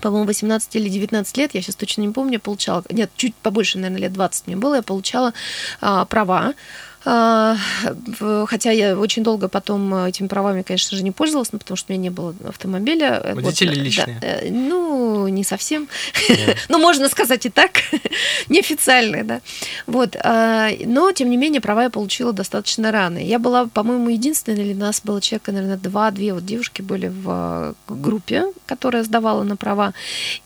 По-моему, 0.01 0.25
18 0.25 0.75
или 0.75 0.89
19 0.89 1.37
лет, 1.37 1.55
я 1.55 1.61
сейчас 1.61 1.75
точно 1.75 2.01
не 2.01 2.09
помню, 2.09 2.39
получала, 2.39 2.83
нет, 2.91 3.09
чуть 3.15 3.33
побольше, 3.35 3.79
наверное, 3.79 4.01
лет 4.01 4.13
20 4.13 4.45
мне 4.45 4.55
было, 4.55 4.75
я 4.75 4.81
получала 4.83 5.33
а, 5.81 6.05
права. 6.05 6.53
А, 7.09 7.55
Хотя 8.47 8.71
я 8.71 8.97
очень 8.99 9.23
долго 9.23 9.47
потом 9.47 9.93
этими 9.95 10.27
правами, 10.27 10.61
конечно 10.61 10.97
же, 10.97 11.03
не 11.03 11.11
пользовалась, 11.11 11.53
ну, 11.53 11.59
потому 11.59 11.77
что 11.77 11.93
у 11.93 11.93
меня 11.93 12.03
не 12.03 12.09
было 12.09 12.35
автомобиля. 12.45 13.21
Вот, 13.33 13.43
Водители 13.43 13.75
да, 13.75 13.81
личные. 13.81 14.19
э, 14.21 14.51
ну, 14.51 15.27
не 15.29 15.43
совсем. 15.43 15.87
Ну, 16.69 16.79
можно 16.79 17.07
сказать 17.07 17.45
и 17.45 17.49
так, 17.49 17.71
неофициальные, 18.49 19.23
да. 19.23 19.41
Вот. 19.85 20.17
а, 20.21 20.69
Но, 20.85 21.11
тем 21.13 21.29
не 21.29 21.37
менее, 21.37 21.61
права 21.61 21.83
я 21.83 21.89
получила 21.89 22.33
достаточно 22.33 22.91
рано. 22.91 23.17
Я 23.17 23.39
была, 23.39 23.67
по-моему, 23.67 24.09
единственной, 24.09 24.65
или 24.65 24.73
нас 24.73 25.01
было 25.01 25.21
человека, 25.21 25.53
наверное, 25.53 25.77
два-две 25.77 26.33
вот 26.33 26.45
девушки 26.45 26.81
были 26.81 27.07
в 27.07 27.73
группе, 27.87 28.45
которая 28.65 29.03
сдавала 29.03 29.43
на 29.43 29.55
права. 29.55 29.93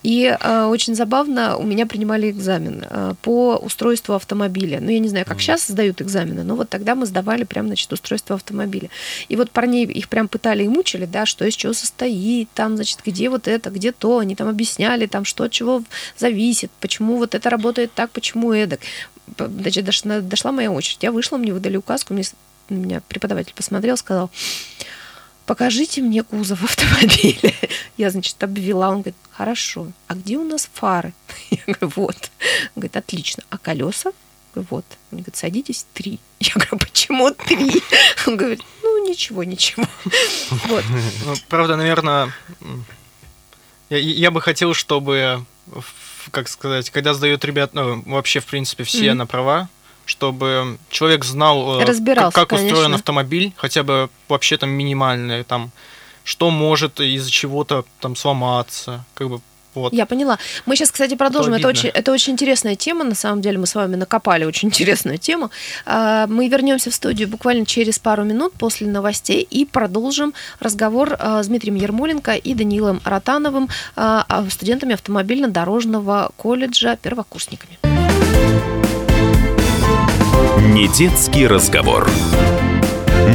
И 0.04 0.36
очень 0.68 0.96
забавно, 0.96 1.58
у 1.58 1.64
меня 1.64 1.88
принимали 1.88 2.30
экзамен 2.30 2.86
по 3.24 3.56
устройству 3.56 4.14
автомобиля. 4.14 4.80
Ну, 4.80 4.92
я 4.92 5.00
не 5.00 5.10
знаю, 5.10 5.26
как 5.26 5.42
сейчас 5.42 5.68
сдают 5.68 6.02
экзамены, 6.02 6.44
но 6.52 6.58
вот 6.58 6.68
тогда 6.68 6.96
мы 6.96 7.06
сдавали 7.06 7.46
прям, 7.46 7.68
значит, 7.68 7.94
устройство 7.94 8.36
автомобиля. 8.36 8.90
И 9.30 9.38
вот 9.38 9.52
парней 9.52 9.86
их 9.86 10.10
прям 10.10 10.28
пытали 10.28 10.66
и 10.66 10.68
мучили, 10.68 11.06
да, 11.06 11.26
что 11.26 11.46
из 11.46 11.54
чего 11.54 11.72
состоит, 11.72 12.50
там, 12.54 12.76
значит, 12.76 13.00
где 13.06 13.30
вот 13.30 13.48
это, 13.48 13.70
где 13.70 13.94
то, 13.94 14.20
они 14.20 14.36
там 14.36 14.50
объясняли, 14.50 15.06
там, 15.06 15.24
что 15.24 15.46
от 15.46 15.52
чего 15.54 15.82
зависит, 16.18 16.70
почему 16.82 17.16
вот 17.16 17.36
это 17.36 17.50
работает 17.50 17.94
так, 17.94 18.12
почему 18.12 18.52
эдак. 18.52 18.82
Значит, 19.38 19.86
дошла, 19.86 20.20
дошла 20.20 20.52
моя 20.52 20.74
очередь. 20.74 21.02
Я 21.04 21.14
вышла, 21.14 21.38
мне 21.38 21.54
выдали 21.54 21.78
указку, 21.78 22.14
мне, 22.14 22.26
меня 22.68 23.02
преподаватель 23.08 23.54
посмотрел, 23.56 23.96
сказал, 23.96 24.30
покажите 25.46 26.02
мне 26.02 26.22
кузов 26.22 26.64
автомобиля. 26.66 27.54
Я, 27.96 28.10
значит, 28.10 28.44
обвела, 28.44 28.90
он 28.90 28.96
говорит, 28.96 29.16
хорошо, 29.32 29.88
а 30.10 30.16
где 30.16 30.38
у 30.38 30.44
нас 30.44 30.70
фары? 30.74 31.14
Я 31.50 31.60
говорю, 31.66 31.94
вот. 31.96 32.30
Он 32.76 32.82
говорит, 32.82 32.98
отлично, 32.98 33.44
а 33.50 33.58
колеса? 33.58 34.12
Говорю, 34.54 34.68
вот. 34.70 34.86
Он 35.12 35.20
говорит, 35.20 35.36
садитесь, 35.36 35.86
три. 35.94 36.20
Я 36.40 36.54
говорю, 36.56 36.78
почему 36.78 37.32
три? 37.32 37.82
Он 38.28 38.38
говорит, 38.38 38.62
ну, 38.84 39.08
ничего, 39.08 39.44
ничего. 39.44 39.86
Вот. 40.68 40.84
Ну, 41.26 41.34
правда, 41.50 41.76
наверное, 41.76 42.34
я, 43.90 43.98
я 43.98 44.32
бы 44.32 44.42
хотел, 44.42 44.74
чтобы, 44.74 45.46
как 46.32 46.48
сказать, 46.50 46.90
когда 46.90 47.14
сдают 47.14 47.44
ребят, 47.46 47.74
ну, 47.74 48.02
вообще, 48.06 48.40
в 48.40 48.46
принципе, 48.46 48.84
все 48.84 49.10
Мгм. 49.10 49.18
на 49.18 49.26
права, 49.26 49.70
чтобы 50.06 50.78
человек 50.90 51.24
знал, 51.26 51.82
э, 51.82 51.86
как, 51.86 52.34
как 52.34 52.52
устроен 52.52 52.74
конечно. 52.74 52.96
автомобиль, 52.96 53.54
хотя 53.56 53.84
бы 53.84 54.10
вообще 54.28 54.58
там 54.58 54.70
минимальное, 54.70 55.44
там, 55.44 55.72
что 56.24 56.50
может 56.50 57.00
из-за 57.00 57.30
чего-то 57.32 57.86
там 58.00 58.16
сломаться, 58.16 59.06
как 59.14 59.30
бы, 59.30 59.42
вот. 59.74 59.94
Я 59.94 60.06
поняла. 60.06 60.38
Мы 60.66 60.76
сейчас, 60.76 60.92
кстати, 60.92 61.16
продолжим. 61.16 61.54
Это 61.54 61.68
очень, 61.68 61.90
это 61.90 62.12
очень 62.12 62.34
интересная 62.34 62.76
тема. 62.76 63.04
На 63.04 63.16
самом 63.16 63.42
деле 63.42 63.58
мы 63.58 63.68
с 63.68 63.76
вами 63.76 63.96
накопали 63.96 64.44
очень 64.44 64.68
интересную 64.70 65.18
тему. 65.18 65.52
А, 65.86 66.28
Мы 66.28 66.48
вернемся 66.48 66.92
в 66.92 66.96
студию 66.96 67.28
буквально 67.28 67.66
через 67.66 68.00
пару 68.00 68.24
минут 68.24 68.54
после 68.54 68.88
новостей 68.88 69.42
и 69.50 69.66
продолжим 69.66 70.34
разговор 70.60 71.16
а, 71.20 71.42
с 71.44 71.48
Дмитрием 71.48 71.76
Ермоленко 71.76 72.34
и 72.34 72.54
Даниилом 72.54 73.02
Ротановым, 73.06 73.70
а, 73.96 74.26
студентами 74.50 74.94
автомобильно-дорожного 74.94 76.32
колледжа, 76.38 76.98
первокурсниками. 76.98 77.80
Не 80.74 80.88
детский 80.88 81.48
разговор. 81.48 82.10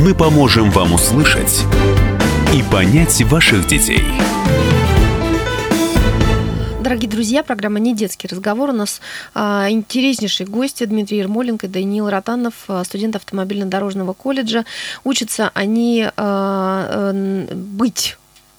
Мы 0.01 0.15
поможем 0.15 0.71
вам 0.71 0.95
услышать 0.95 1.65
и 2.55 2.63
понять 2.71 3.23
ваших 3.23 3.67
детей. 3.67 4.05
Дорогие 6.97 7.11
друзья, 7.11 7.43
программа 7.43 7.79
«Не 7.79 7.95
детский 7.95 8.27
разговор». 8.27 8.71
У 8.71 8.73
нас 8.73 9.03
а, 9.35 9.67
интереснейшие 9.69 10.47
гости 10.47 10.87
Дмитрий 10.87 11.19
Ермоленко 11.19 11.67
и 11.67 11.69
Даниил 11.69 12.09
Ротанов, 12.09 12.55
а, 12.69 12.83
студенты 12.85 13.19
автомобильно-дорожного 13.19 14.15
колледжа. 14.15 14.65
Учатся 15.05 15.51
они 15.53 16.09
а, 16.17 17.11
н- 17.11 17.49
быть 17.53 18.17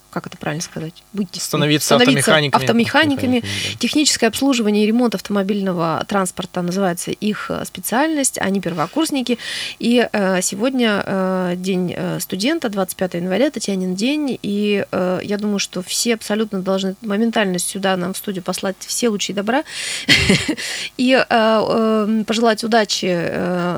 как 0.09 0.27
это 0.27 0.37
правильно 0.37 0.63
сказать, 0.63 1.03
быть, 1.13 1.41
Становиться 1.41 1.95
автомеханиками. 1.95 2.63
автомеханиками. 2.63 3.37
Автомеханиками, 3.37 3.39
да. 3.41 3.79
Техническое 3.79 4.27
обслуживание 4.27 4.83
и 4.83 4.87
ремонт 4.87 5.15
автомобильного 5.15 6.03
транспорта 6.07 6.61
называется 6.61 7.11
их 7.11 7.47
э, 7.49 7.65
специальность, 7.65 8.37
они 8.39 8.61
первокурсники. 8.61 9.37
И 9.79 10.07
э, 10.11 10.41
сегодня 10.41 11.03
э, 11.05 11.53
день 11.57 11.93
э, 11.95 12.19
студента, 12.19 12.69
25 12.69 13.15
января, 13.15 13.51
Татьянин 13.51 13.95
день, 13.95 14.39
и 14.41 14.85
э, 14.91 15.19
я 15.23 15.37
думаю, 15.37 15.59
что 15.59 15.81
все 15.81 16.15
абсолютно 16.15 16.61
должны 16.61 16.95
моментально 17.01 17.59
сюда 17.59 17.95
нам 17.97 18.13
в 18.13 18.17
студию 18.17 18.43
послать 18.43 18.77
все 18.79 19.09
лучи 19.09 19.33
добра 19.33 19.63
и 20.97 21.25
э, 21.29 22.23
пожелать 22.25 22.63
удачи 22.63 23.07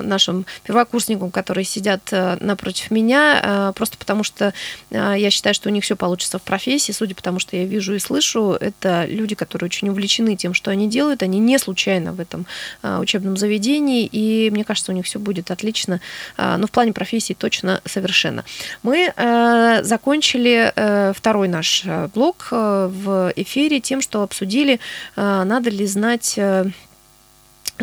нашим 0.03 0.45
первокурсникам, 0.63 1.31
которые 1.31 1.65
сидят 1.65 2.11
напротив 2.11 2.91
меня, 2.91 3.73
просто 3.75 3.97
потому 3.97 4.23
что 4.23 4.53
я 4.91 5.29
считаю, 5.29 5.53
что 5.53 5.69
у 5.69 5.71
них 5.71 5.83
все 5.83 5.95
получится 5.95 6.18
в 6.23 6.41
профессии, 6.41 6.91
судя 6.91 7.15
по 7.15 7.21
тому, 7.21 7.39
что 7.39 7.55
я 7.55 7.65
вижу 7.65 7.95
и 7.95 7.99
слышу, 7.99 8.57
это 8.59 9.05
люди, 9.05 9.35
которые 9.35 9.67
очень 9.67 9.89
увлечены 9.89 10.35
тем, 10.35 10.53
что 10.53 10.71
они 10.71 10.87
делают, 10.89 11.23
они 11.23 11.39
не 11.39 11.57
случайно 11.59 12.13
в 12.13 12.19
этом 12.19 12.45
э, 12.83 12.97
учебном 12.99 13.37
заведении, 13.37 14.05
и 14.05 14.49
мне 14.51 14.63
кажется, 14.63 14.91
у 14.91 14.95
них 14.95 15.05
все 15.05 15.19
будет 15.19 15.51
отлично, 15.51 16.01
э, 16.37 16.55
но 16.57 16.67
в 16.67 16.71
плане 16.71 16.93
профессии 16.93 17.33
точно 17.33 17.81
совершенно. 17.85 18.43
Мы 18.83 19.13
э, 19.15 19.83
закончили 19.83 20.73
второй 21.13 21.47
наш 21.47 21.85
блок 22.13 22.49
э, 22.51 22.89
в 22.91 23.33
эфире 23.35 23.79
тем, 23.79 24.01
что 24.01 24.23
обсудили, 24.23 24.79
надо 25.15 25.69
ли 25.69 25.85
знать 25.85 26.39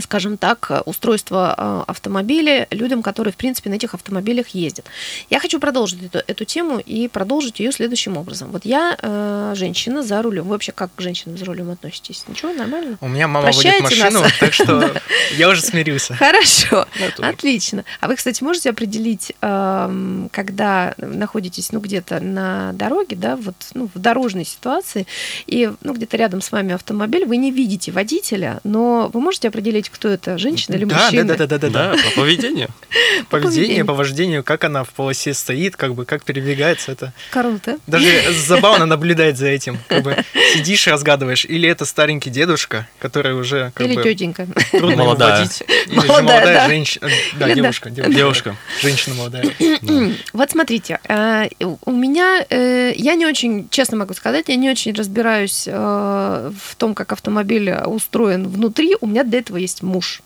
скажем 0.01 0.37
так, 0.37 0.83
устройство 0.85 1.55
э, 1.57 1.91
автомобиля 1.91 2.67
людям, 2.71 3.03
которые, 3.03 3.33
в 3.33 3.37
принципе, 3.37 3.71
на 3.71 3.75
этих 3.75 3.95
автомобилях 3.95 4.49
ездят. 4.49 4.87
Я 5.31 5.41
хочу 5.41 5.59
продолжить 5.61 6.03
эту, 6.03 6.23
эту 6.27 6.45
тему 6.45 6.79
и 6.79 7.09
продолжить 7.09 7.61
ее 7.61 7.73
следующим 7.73 8.17
образом. 8.17 8.51
Вот 8.51 8.65
я 8.65 8.97
э, 9.01 9.53
женщина 9.57 10.03
за 10.03 10.23
рулем. 10.23 10.45
Вы 10.45 10.51
вообще 10.51 10.73
как 10.73 10.91
к 10.95 11.01
женщинам 11.01 11.39
за 11.39 11.45
рулем 11.45 11.71
относитесь? 11.71 12.25
Ничего, 12.29 12.53
нормально? 12.53 12.99
У 13.01 13.09
меня 13.09 13.29
мама 13.29 13.47
Прощаете 13.47 13.83
водит 13.83 13.99
машину, 13.99 14.21
нас? 14.21 14.33
так 14.39 14.53
что 14.53 14.93
я 15.37 15.49
уже 15.49 15.63
смирился. 15.63 16.15
Хорошо, 16.15 16.87
отлично. 17.19 17.85
А 18.01 18.09
вы, 18.09 18.17
кстати, 18.17 18.43
можете 18.43 18.71
определить, 18.71 19.33
эм, 19.41 20.29
когда 20.33 20.95
находитесь, 20.99 21.73
ну, 21.73 21.81
где-то 21.81 22.21
на 22.21 22.73
дороге, 22.73 23.17
да, 23.17 23.37
вот, 23.37 23.55
ну, 23.75 23.89
в 23.93 23.99
дорожной 23.99 24.45
ситуации, 24.45 25.07
и, 25.47 25.71
ну, 25.83 25.95
где-то 25.95 26.17
рядом 26.17 26.41
с 26.41 26.53
вами 26.53 26.75
автомобиль, 26.75 27.25
вы 27.25 27.37
не 27.37 27.51
видите 27.51 27.93
водителя, 27.93 28.61
но 28.65 29.11
вы 29.13 29.21
можете 29.21 29.49
определить, 29.49 29.86
кто 29.91 30.09
это, 30.09 30.39
женщина 30.39 30.75
или 30.77 30.85
Да, 30.85 31.05
мужчина? 31.05 31.25
да, 31.25 31.37
да, 31.37 31.47
да, 31.47 31.59
да, 31.59 31.69
да. 31.71 31.93
Да, 31.93 31.97
по 32.15 32.21
поведению. 32.21 32.69
По 33.31 33.39
поведению. 33.41 33.85
по 33.87 33.95
вождению, 33.95 34.45
как 34.45 34.65
она 34.65 34.85
в 34.85 34.89
полосе 34.91 35.35
стоит, 35.35 35.77
как 35.77 35.95
бы 35.95 36.05
как 36.05 36.23
передвигается, 36.25 36.93
это 36.93 37.13
Круто. 37.31 37.79
даже 37.87 38.33
забавно 38.47 38.87
наблюдать 38.87 39.37
за 39.37 39.49
этим. 39.49 39.79
Как 39.89 40.03
бы 40.03 40.17
сидишь, 40.55 40.87
разгадываешь, 40.87 41.45
или 41.45 41.69
это 41.69 41.85
старенький 41.85 42.31
дедушка, 42.31 42.89
который 43.01 43.35
уже 43.35 43.73
как 43.75 43.87
Или 43.87 43.97
бы 43.97 44.03
тетенька. 44.03 44.47
трудно 44.71 44.97
Молодая. 44.97 45.39
водить, 45.41 45.63
или 45.87 46.01
же 46.01 46.07
Молодая, 46.07 46.23
молодая 46.23 46.55
да. 46.55 46.69
женщина, 46.69 47.09
да, 47.39 47.47
да. 47.49 47.55
девушка, 47.55 47.91
девушка, 47.91 48.15
Девушка. 48.17 48.57
женщина 48.81 49.15
молодая. 49.17 49.45
Вот 50.33 50.51
смотрите, 50.51 50.99
э, 51.09 51.49
у 51.85 51.91
меня, 51.91 52.45
э, 52.49 52.93
я 52.97 53.15
не 53.15 53.27
очень, 53.27 53.69
честно 53.71 53.97
могу 53.97 54.15
сказать, 54.15 54.45
я 54.49 54.57
не 54.57 54.71
очень 54.71 54.93
разбираюсь 54.95 55.65
э, 55.67 55.73
в 55.73 56.77
том, 56.77 56.95
как 56.95 57.13
автомобиль 57.13 57.71
устроен 57.87 58.47
внутри. 58.49 58.95
У 59.01 59.07
меня 59.07 59.25
для 59.25 59.39
этого 59.41 59.57
есть 59.57 59.76
муж. 59.83 60.23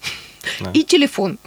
Да. 0.61 0.71
И 0.73 0.85
телефон. 0.85 1.39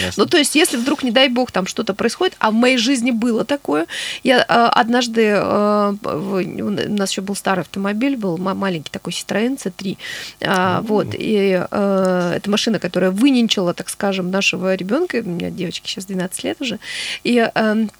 Ясно. 0.00 0.12
Ну, 0.18 0.26
то 0.26 0.36
есть, 0.36 0.54
если 0.54 0.76
вдруг, 0.76 1.02
не 1.02 1.10
дай 1.10 1.28
бог, 1.28 1.50
там 1.50 1.66
что-то 1.66 1.94
происходит, 1.94 2.36
а 2.38 2.50
в 2.50 2.54
моей 2.54 2.78
жизни 2.78 3.10
было 3.10 3.44
такое. 3.44 3.86
Я 4.22 4.38
э, 4.38 4.42
однажды, 4.80 5.22
э, 5.22 5.94
у 6.04 6.70
нас 6.70 7.10
еще 7.10 7.22
был 7.22 7.34
старый 7.34 7.62
автомобиль, 7.62 8.16
был 8.16 8.38
ма- 8.38 8.54
маленький 8.54 8.90
такой 8.90 9.12
Citroёn 9.12 9.58
C3. 9.58 9.96
А, 10.42 10.80
Вот, 10.82 11.08
и 11.14 11.60
э, 11.70 12.32
это 12.36 12.50
машина, 12.50 12.78
которая 12.78 13.10
выненчила, 13.10 13.74
так 13.74 13.88
скажем, 13.88 14.30
нашего 14.30 14.74
ребенка. 14.74 15.22
У 15.24 15.28
меня 15.28 15.50
девочке 15.50 15.88
сейчас 15.88 16.04
12 16.04 16.44
лет 16.44 16.60
уже. 16.60 16.78
И 17.24 17.50
эм, 17.54 17.90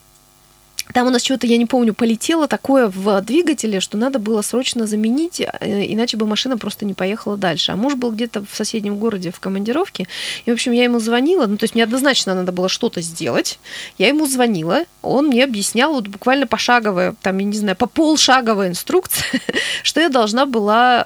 там 0.93 1.07
у 1.07 1.11
нас 1.11 1.23
что-то, 1.23 1.47
я 1.47 1.57
не 1.57 1.67
помню, 1.67 1.95
полетело 1.95 2.49
такое 2.49 2.89
в 2.89 3.21
двигателе, 3.23 3.81
что 3.81 3.99
надо 3.99 4.19
было 4.19 4.43
срочно 4.43 4.87
заменить, 4.87 5.41
э, 5.41 5.47
иначе 5.93 6.17
бы 6.17 6.27
машина 6.27 6.57
просто 6.57 6.85
не 6.85 6.95
поехала 6.95 7.37
дальше. 7.37 7.73
А 7.73 7.77
муж 7.77 7.95
был 7.95 8.13
где-то 8.13 8.45
в 8.51 8.55
соседнем 8.57 8.97
городе 8.97 9.31
в 9.31 9.41
командировке, 9.41 10.07
и, 10.45 10.51
в 10.51 10.55
общем, 10.55 10.73
я 10.73 10.85
ему 10.85 10.99
звонила, 11.01 11.47
ну, 11.47 11.57
то 11.57 11.65
есть 11.65 11.75
мне 11.75 11.85
однозначно 11.85 12.35
надо 12.35 12.53
было 12.53 12.69
что-то 12.69 13.01
сделать. 13.01 13.59
Я 13.99 14.09
ему 14.09 14.27
звонила, 14.27 14.85
он 15.03 15.27
мне 15.27 15.45
объяснял 15.45 15.93
вот 15.93 16.09
буквально 16.09 16.47
пошаговая, 16.47 17.15
там, 17.23 17.39
я 17.39 17.45
не 17.45 17.57
знаю, 17.57 17.77
по 17.77 17.87
полшаговая 17.87 18.69
инструкция, 18.69 19.41
что 19.83 20.01
я 20.01 20.09
должна 20.09 20.47
была 20.47 21.05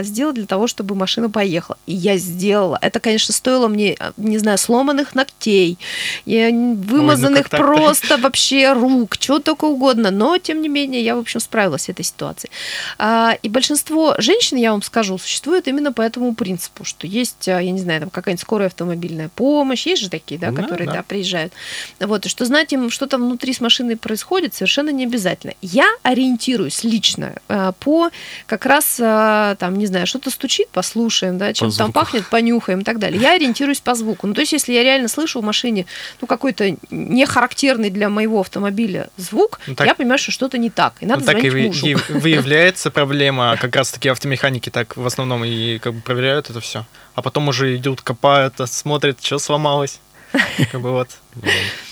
э, 0.00 0.04
сделать 0.04 0.36
для 0.36 0.46
того, 0.46 0.66
чтобы 0.66 0.94
машина 0.94 1.30
поехала. 1.30 1.78
И 1.86 1.94
я 1.94 2.16
сделала. 2.16 2.78
Это, 2.80 3.00
конечно, 3.00 3.34
стоило 3.34 3.68
мне, 3.68 3.96
э, 3.98 4.12
не 4.16 4.38
знаю, 4.38 4.58
сломанных 4.58 5.14
ногтей, 5.14 5.78
вымазанных 6.26 7.44
как 7.44 7.50
так-то? 7.50 7.66
просто 7.66 8.16
вообще 8.18 8.72
рук, 8.72 9.15
чего 9.18 9.38
только 9.38 9.64
угодно. 9.64 10.10
Но, 10.10 10.38
тем 10.38 10.60
не 10.62 10.68
менее, 10.68 11.02
я, 11.02 11.16
в 11.16 11.18
общем, 11.18 11.40
справилась 11.40 11.82
с 11.82 11.88
этой 11.88 12.04
ситуацией. 12.04 12.50
А, 12.98 13.36
И 13.42 13.48
большинство 13.48 14.14
женщин, 14.18 14.56
я 14.56 14.72
вам 14.72 14.82
скажу, 14.82 15.18
существует 15.18 15.68
именно 15.68 15.92
по 15.92 16.02
этому 16.02 16.34
принципу, 16.34 16.84
что 16.84 17.06
есть, 17.06 17.48
а, 17.48 17.60
я 17.60 17.70
не 17.70 17.80
знаю, 17.80 18.00
там 18.00 18.10
какая-нибудь 18.10 18.40
скорая 18.42 18.68
автомобильная 18.68 19.28
помощь, 19.34 19.86
есть 19.86 20.02
же 20.02 20.10
такие, 20.10 20.38
да, 20.40 20.50
Да, 20.50 20.62
которые, 20.62 20.86
да. 20.86 20.94
да, 20.94 21.02
приезжают. 21.02 21.52
Вот, 22.00 22.26
и 22.26 22.28
что 22.28 22.44
знать 22.44 22.72
им, 22.72 22.90
что 22.90 23.06
там 23.06 23.22
внутри 23.22 23.52
с 23.52 23.60
машиной 23.60 23.96
происходит, 23.96 24.54
совершенно 24.54 24.90
не 24.90 25.04
обязательно. 25.04 25.54
Я 25.62 25.86
ориентируюсь 26.02 26.84
лично 26.84 27.34
а, 27.48 27.72
по 27.72 28.10
как 28.46 28.66
раз, 28.66 28.96
там, 28.96 29.76
не 29.78 29.86
знаю, 29.86 30.06
что-то 30.06 30.30
стучит, 30.30 30.68
послушаем, 30.68 31.38
да, 31.38 31.52
чем 31.52 31.68
там 31.68 31.72
звуку. 31.72 31.92
пахнет, 31.92 32.26
понюхаем 32.28 32.80
и 32.80 32.84
так 32.84 32.98
далее. 32.98 33.20
Я 33.20 33.32
ориентируюсь 33.34 33.80
по 33.80 33.94
звуку. 33.94 34.26
Ну, 34.26 34.34
то 34.34 34.40
есть, 34.40 34.52
если 34.52 34.72
я 34.72 34.82
реально 34.82 35.08
слышу 35.08 35.40
в 35.40 35.44
машине, 35.44 35.86
ну, 36.20 36.26
какой-то 36.26 36.76
не 36.90 37.26
характерный 37.26 37.90
для 37.90 38.08
моего 38.08 38.40
автомобиля 38.40 39.05
звук, 39.16 39.60
Ну, 39.66 39.74
так- 39.74 39.86
я 39.86 39.94
понимаю, 39.94 40.18
что 40.18 40.32
что-то 40.32 40.58
не 40.58 40.70
так, 40.70 40.94
и 41.00 41.06
надо 41.06 41.20
Ну, 41.20 41.26
так 41.26 41.44
и 41.44 41.50
мужу. 41.50 41.86
и 41.86 41.94
выявляется 42.08 42.90
проблема, 42.90 43.56
как 43.60 43.74
раз 43.76 43.90
таки 43.90 44.08
автомеханики 44.08 44.70
так 44.70 44.96
в 44.96 45.06
основном 45.06 45.44
и 45.44 45.78
как 45.78 45.94
бы 45.94 46.00
проверяют 46.00 46.50
это 46.50 46.60
все. 46.60 46.84
А 47.14 47.22
потом 47.22 47.48
уже 47.48 47.76
идут, 47.76 48.02
копают, 48.02 48.54
смотрят, 48.66 49.22
что 49.22 49.38
сломалось. 49.38 50.00
Как 50.72 50.80
бы 50.80 50.90
вот. 50.90 51.08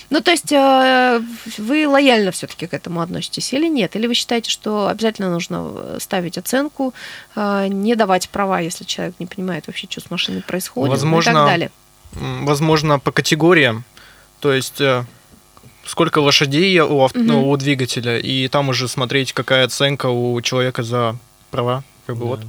Ну, 0.09 0.21
то 0.21 0.29
есть 0.31 0.51
э, 0.51 1.21
вы 1.57 1.87
лояльно 1.87 2.31
все-таки 2.31 2.67
к 2.67 2.73
этому 2.73 3.01
относитесь 3.01 3.51
или 3.53 3.67
нет? 3.67 3.95
Или 3.95 4.07
вы 4.07 4.13
считаете, 4.13 4.51
что 4.51 4.87
обязательно 4.87 5.31
нужно 5.31 5.71
э, 5.73 5.97
ставить 5.99 6.37
оценку, 6.37 6.93
э, 7.35 7.67
не 7.69 7.95
давать 7.95 8.29
права, 8.29 8.59
если 8.59 8.83
человек 8.83 9.15
не 9.19 9.25
понимает 9.25 9.65
вообще, 9.67 9.87
что 9.89 10.01
с 10.01 10.11
машиной 10.11 10.41
происходит, 10.41 10.89
ну 10.89 10.93
и 10.93 10.97
Возможно, 10.97 11.33
так 11.33 11.45
далее? 11.47 11.71
Возможно, 12.11 12.99
по 12.99 13.11
категориям. 13.11 13.83
То 14.41 14.53
есть 14.53 14.79
сколько 15.85 16.19
лошадей 16.19 16.79
у, 16.79 17.01
ав- 17.03 17.15
Мгм. 17.15 17.27
ну, 17.27 17.49
у 17.49 17.57
двигателя, 17.57 18.17
и 18.19 18.47
там 18.47 18.69
уже 18.69 18.87
смотреть, 18.87 19.33
какая 19.33 19.65
оценка 19.65 20.07
у 20.07 20.39
человека 20.41 20.83
за 20.83 21.15
права. 21.51 21.83
Как 22.07 22.17
бы 22.17 22.25
вот. 22.25 22.41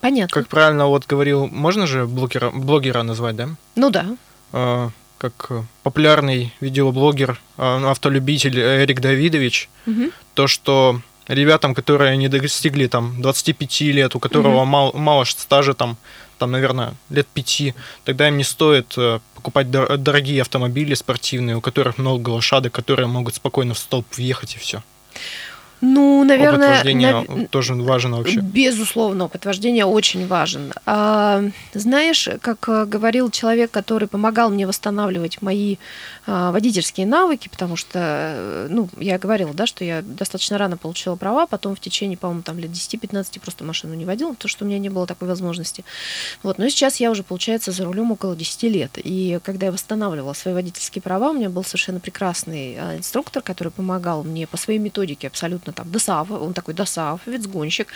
Понятно. 0.00 0.32
Как 0.40 0.48
правильно 0.48 0.86
вот 0.86 1.06
говорил, 1.06 1.46
можно 1.48 1.86
же 1.86 2.06
блогера, 2.06 2.50
блогера 2.50 3.02
назвать, 3.02 3.36
да? 3.36 3.48
Ну 3.74 3.90
да. 3.90 4.06
Э, 4.52 4.90
как 5.18 5.46
э, 5.50 5.62
популярный 5.82 6.52
видеоблогер, 6.60 7.40
э, 7.56 7.84
автолюбитель 7.90 8.58
Эрик 8.60 9.00
Давидович, 9.00 9.68
Мгм. 9.86 10.10
то, 10.34 10.46
что 10.46 11.00
ребятам, 11.28 11.74
которые 11.74 12.16
не 12.16 12.28
достигли 12.28 12.86
там 12.86 13.20
25 13.22 13.80
лет, 13.80 14.14
у 14.14 14.18
которого 14.18 14.64
мало, 14.64 14.92
мало 14.96 15.24
стажа 15.24 15.74
там, 15.74 15.96
там, 16.38 16.50
наверное, 16.50 16.94
лет 17.10 17.26
5, 17.26 17.74
тогда 18.04 18.28
им 18.28 18.36
не 18.36 18.44
стоит 18.44 18.94
э, 18.96 19.20
покупать 19.34 19.66
дор- 19.68 19.96
дорогие 19.96 20.42
автомобили 20.42 20.94
спортивные, 20.94 21.56
у 21.56 21.60
которых 21.60 21.98
много 21.98 22.30
лошадок, 22.30 22.72
которые 22.72 23.06
могут 23.06 23.34
спокойно 23.34 23.74
в 23.74 23.78
столб 23.78 24.06
въехать 24.16 24.56
и 24.56 24.58
все. 24.58 24.82
Ну, 25.94 26.24
наверное, 26.24 26.76
вождения 26.76 27.12
нав- 27.12 27.48
тоже 27.50 27.74
важен 27.74 28.14
вообще. 28.14 28.40
Безусловно, 28.40 29.26
опыт 29.26 29.44
вождения 29.44 29.84
очень 29.86 30.26
важен. 30.26 30.72
А, 30.84 31.44
знаешь, 31.74 32.28
как 32.40 32.68
э, 32.68 32.84
говорил 32.86 33.30
человек, 33.30 33.70
который 33.70 34.08
помогал 34.08 34.50
мне 34.50 34.66
восстанавливать 34.66 35.42
мои 35.42 35.76
а, 36.26 36.50
водительские 36.50 37.06
навыки, 37.06 37.48
потому 37.48 37.76
что, 37.76 37.98
э, 38.02 38.66
ну, 38.68 38.88
я 38.98 39.18
говорила, 39.18 39.54
да, 39.54 39.66
что 39.66 39.84
я 39.84 40.02
достаточно 40.02 40.58
рано 40.58 40.76
получила 40.76 41.14
права, 41.16 41.46
потом 41.46 41.76
в 41.76 41.80
течение, 41.80 42.18
по-моему, 42.18 42.42
там 42.42 42.58
лет 42.58 42.70
10-15 42.70 43.40
просто 43.40 43.64
машину 43.64 43.94
не 43.94 44.04
водила, 44.04 44.32
потому 44.32 44.48
что 44.48 44.64
у 44.64 44.68
меня 44.68 44.78
не 44.78 44.88
было 44.88 45.06
такой 45.06 45.28
возможности. 45.28 45.84
Вот, 46.42 46.58
но 46.58 46.68
сейчас 46.68 46.96
я 46.96 47.10
уже, 47.10 47.22
получается, 47.22 47.70
за 47.70 47.84
рулем 47.84 48.10
около 48.10 48.34
10 48.34 48.62
лет. 48.64 48.90
И 48.96 49.38
когда 49.44 49.66
я 49.66 49.72
восстанавливала 49.72 50.32
свои 50.32 50.54
водительские 50.54 51.02
права, 51.02 51.30
у 51.30 51.34
меня 51.34 51.48
был 51.48 51.62
совершенно 51.62 52.00
прекрасный 52.00 52.76
а, 52.78 52.96
инструктор, 52.96 53.42
который 53.42 53.70
помогал 53.72 54.24
мне 54.24 54.46
по 54.46 54.56
своей 54.56 54.78
методике 54.80 55.28
абсолютно 55.28 55.72
там 55.76 55.90
ДОСАВ, 55.90 56.30
он 56.30 56.52
такой 56.54 56.74
ДОСАВовец, 56.74 57.46
гонщик, 57.46 57.88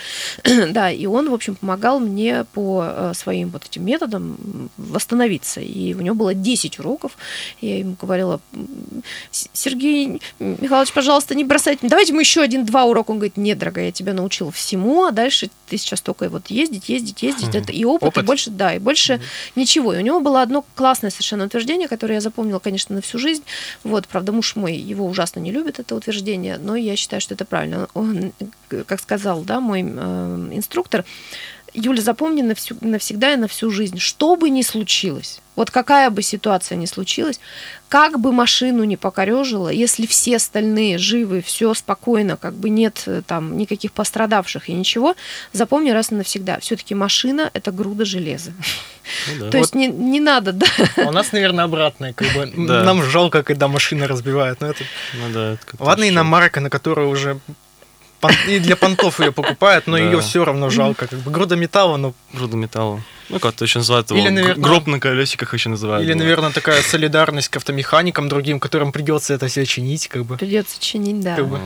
да, 0.69 0.89
и 0.91 1.05
он, 1.05 1.29
в 1.29 1.33
общем, 1.33 1.55
помогал 1.55 1.99
мне 1.99 2.45
по 2.53 2.83
э, 2.85 3.11
своим 3.15 3.49
вот 3.49 3.65
этим 3.65 3.83
методам 3.85 4.69
восстановиться. 4.77 5.59
И 5.61 5.93
у 5.93 6.01
него 6.01 6.15
было 6.15 6.33
10 6.33 6.79
уроков. 6.79 7.17
Я 7.59 7.79
ему 7.79 7.95
говорила, 8.01 8.39
«С- 9.31 9.49
Сергей 9.53 10.21
Михайлович, 10.39 10.93
пожалуйста, 10.93 11.35
не 11.35 11.43
бросайте. 11.43 11.87
Давайте 11.87 12.13
мы 12.13 12.21
еще 12.21 12.41
один-два 12.41 12.85
урока. 12.85 13.11
Он 13.11 13.17
говорит, 13.17 13.37
нет, 13.37 13.57
дорогая, 13.57 13.85
я 13.85 13.91
тебя 13.91 14.13
научил 14.13 14.51
всему, 14.51 15.05
а 15.05 15.11
дальше 15.11 15.49
ты 15.67 15.77
сейчас 15.77 16.01
только 16.01 16.29
вот 16.29 16.47
ездить, 16.51 16.89
ездить, 16.89 17.23
ездить. 17.23 17.55
Это 17.55 17.71
и 17.71 17.83
опыт, 17.85 18.09
Опыт. 18.09 18.23
и 18.23 18.27
больше, 18.27 18.49
да, 18.51 18.75
и 18.75 18.79
больше 18.79 19.19
ничего. 19.55 19.93
И 19.93 19.97
у 19.97 20.01
него 20.01 20.19
было 20.19 20.41
одно 20.41 20.63
классное 20.75 21.09
совершенно 21.09 21.45
утверждение, 21.45 21.87
которое 21.87 22.15
я 22.15 22.21
запомнила, 22.21 22.59
конечно, 22.59 22.95
на 22.95 23.01
всю 23.01 23.17
жизнь. 23.17 23.43
Вот, 23.83 24.07
правда, 24.07 24.31
муж 24.31 24.55
мой 24.55 24.75
его 24.75 25.05
ужасно 25.07 25.39
не 25.39 25.51
любит, 25.51 25.79
это 25.79 25.95
утверждение, 25.95 26.57
но 26.57 26.75
я 26.75 26.95
считаю, 26.95 27.21
что 27.21 27.33
это 27.33 27.45
правильно. 27.45 27.60
Он, 27.93 28.33
э, 28.71 28.83
как 28.85 28.99
сказал, 28.99 29.41
да, 29.41 29.59
мой 29.59 29.81
э, 29.81 30.49
инструктор, 30.51 31.05
Юля, 31.73 32.01
запомни 32.01 32.41
на 32.41 32.55
всю, 32.55 32.75
навсегда 32.81 33.33
и 33.33 33.37
на 33.37 33.47
всю 33.47 33.71
жизнь, 33.71 33.99
что 33.99 34.35
бы 34.35 34.49
ни 34.49 34.61
случилось, 34.61 35.39
вот 35.55 35.71
какая 35.71 36.09
бы 36.09 36.21
ситуация 36.21 36.75
ни 36.75 36.85
случилась, 36.85 37.39
как 37.87 38.19
бы 38.19 38.31
машину 38.31 38.83
не 38.83 38.97
покорежило, 38.97 39.69
если 39.69 40.05
все 40.05 40.37
остальные 40.37 40.97
живы, 40.97 41.41
все 41.41 41.73
спокойно, 41.73 42.37
как 42.37 42.53
бы 42.53 42.69
нет 42.69 43.03
э, 43.05 43.21
там 43.25 43.57
никаких 43.57 43.91
пострадавших 43.91 44.69
и 44.69 44.73
ничего, 44.73 45.15
запомни 45.53 45.91
раз 45.91 46.11
и 46.11 46.15
навсегда, 46.15 46.59
все-таки 46.59 46.95
машина– 46.95 47.49
это 47.53 47.71
груда 47.71 48.05
железа. 48.05 48.53
Ну 49.27 49.45
да. 49.45 49.49
То 49.49 49.57
есть 49.57 49.73
не, 49.73 49.87
не 49.87 50.19
надо, 50.19 50.53
да, 50.53 50.67
А 50.95 51.01
у 51.07 51.11
нас, 51.11 51.31
наверное, 51.31 51.65
обратное. 51.65 52.13
Как 52.13 52.27
бы 52.33 52.53
Да. 52.67 52.83
Нам 52.83 53.01
жалко, 53.03 53.41
когда 53.41 53.67
машины 53.67 54.05
разбивают. 54.05 54.61
Но 54.61 54.67
это... 54.67 54.83
Ну 55.15 55.33
да, 55.33 55.53
это 55.53 55.65
Ладно, 55.79 56.07
иномарка, 56.07 56.61
на 56.61 56.69
которую 56.69 57.09
уже 57.09 57.39
и 58.47 58.59
для 58.59 58.75
понтов 58.75 59.19
ее 59.19 59.31
покупают, 59.31 59.87
но 59.87 59.97
Да. 59.97 60.03
ее 60.03 60.21
все 60.21 60.43
равно 60.45 60.69
жалко. 60.69 61.07
Как 61.07 61.19
бы 61.19 61.31
груда 61.31 61.55
металла, 61.55 61.97
но 61.97 62.13
груда 62.33 62.57
металла. 62.57 63.01
Ну, 63.29 63.39
как-то 63.39 63.63
еще 63.63 63.79
называют 63.79 64.09
его 64.09 64.19
Или, 64.19 64.27
наверное- 64.27 64.61
гроб 64.61 64.87
на 64.87 64.99
колесиках 64.99 65.53
еще 65.53 65.69
называют. 65.69 66.03
или, 66.05 66.11
да. 66.13 66.19
наверное, 66.19 66.51
такая 66.51 66.81
солидарность 66.81 67.47
к 67.47 67.55
автомеханикам 67.55 68.27
другим, 68.27 68.59
которым 68.59 68.91
придется 68.91 69.33
это 69.33 69.47
все 69.47 69.65
чинить, 69.65 70.09
как 70.09 70.25
бы. 70.25 70.35
придется 70.35 70.75
чинить, 70.81 71.21
да. 71.21 71.35
Как 71.37 71.47
бы. 71.47 71.59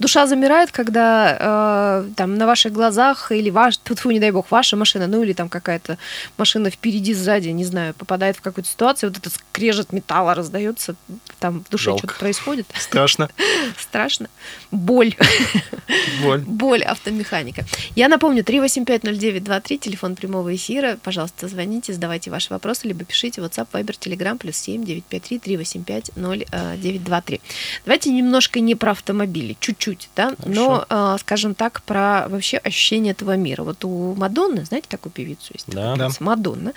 Душа 0.00 0.26
замирает, 0.26 0.72
когда 0.72 2.02
э, 2.08 2.10
там 2.16 2.34
на 2.36 2.46
ваших 2.46 2.72
глазах 2.72 3.30
или 3.30 3.50
ваш, 3.50 3.78
тьфу, 3.78 4.10
не 4.10 4.18
дай 4.18 4.32
бог, 4.32 4.50
ваша 4.50 4.76
машина, 4.76 5.06
ну 5.06 5.22
или 5.22 5.32
там 5.32 5.48
какая-то 5.48 5.96
машина 6.38 6.70
впереди, 6.70 7.14
сзади, 7.14 7.50
не 7.50 7.64
знаю, 7.64 7.94
попадает 7.94 8.36
в 8.36 8.40
какую-то 8.40 8.68
ситуацию, 8.68 9.10
вот 9.10 9.18
этот 9.18 9.32
скрежет 9.34 9.92
металла 9.92 10.34
раздается, 10.34 10.96
там 11.38 11.62
в 11.62 11.70
душе 11.70 11.84
Жалко. 11.84 11.98
что-то 12.08 12.14
происходит, 12.18 12.66
Страшно. 12.76 13.28
страшно. 13.78 14.26
Боль, 14.72 15.14
Боль. 16.22 16.40
боль 16.40 16.82
автомеханика. 16.82 17.64
Я 17.94 18.08
напомню, 18.08 18.42
3850923, 18.42 19.78
телефон 19.78 20.16
прямого 20.16 20.54
эфира, 20.54 20.98
пожалуйста, 21.02 21.48
звоните, 21.48 21.92
задавайте 21.92 22.30
ваши 22.30 22.52
вопросы, 22.52 22.88
либо 22.88 23.04
пишите 23.04 23.40
WhatsApp, 23.40 23.68
Viber, 23.72 23.98
Telegram, 23.98 24.36
плюс 24.36 24.56
7 24.56 24.84
953 24.84 25.38
385 25.38 26.10
0923. 26.16 27.40
Давайте 27.84 28.10
немножко 28.10 28.60
не 28.60 28.74
про 28.74 28.92
автомобили, 28.92 29.56
чуть-чуть, 29.60 30.08
да, 30.16 30.34
но, 30.44 30.84
э, 30.88 31.16
скажем 31.20 31.54
так, 31.54 31.82
про 31.82 32.26
вообще 32.28 32.58
ощущение 32.58 33.12
этого 33.12 33.36
мира. 33.36 33.62
Вот 33.62 33.84
у 33.84 34.14
Мадонны, 34.14 34.64
знаете, 34.64 34.86
такую 34.88 35.12
певицу 35.12 35.52
есть? 35.54 35.66
Да. 35.68 35.96
Да. 35.96 36.08
Мадонна. 36.20 36.72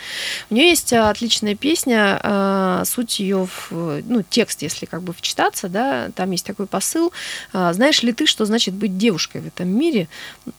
У 0.50 0.56
нее 0.56 0.70
есть 0.70 0.94
а, 0.94 1.10
отличная 1.10 1.56
песня, 1.56 2.20
а, 2.22 2.84
суть 2.86 3.20
ее, 3.20 3.48
в, 3.48 4.02
ну, 4.06 4.24
текст, 4.28 4.62
если 4.62 4.86
как 4.86 5.04
бы 5.04 5.14
вчитаться, 5.14 5.70
да, 5.70 6.10
там 6.16 6.32
есть 6.32 6.46
такой 6.46 6.68
посыл. 6.68 7.12
А, 7.54 7.74
Знаешь 7.74 8.04
ли 8.04 8.14
ты, 8.14 8.26
что 8.26 8.46
значит 8.46 8.74
быть 8.74 8.98
девушкой 8.98 9.15
в 9.18 9.48
этом 9.48 9.68
мире? 9.68 10.08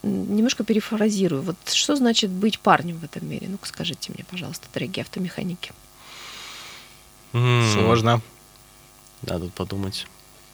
Немножко 0.03 0.63
перефразирую. 0.63 1.41
Вот 1.41 1.55
что 1.71 1.95
значит 1.95 2.29
быть 2.29 2.59
парнем 2.59 2.97
в 2.97 3.03
этом 3.03 3.29
мире? 3.29 3.47
Ну-ка 3.49 3.67
скажите 3.67 4.11
мне, 4.13 4.25
пожалуйста, 4.29 4.67
дорогие 4.73 5.01
автомеханики. 5.03 5.71
Сложно. 7.31 8.21
Надо 9.21 9.47
подумать. 9.49 10.07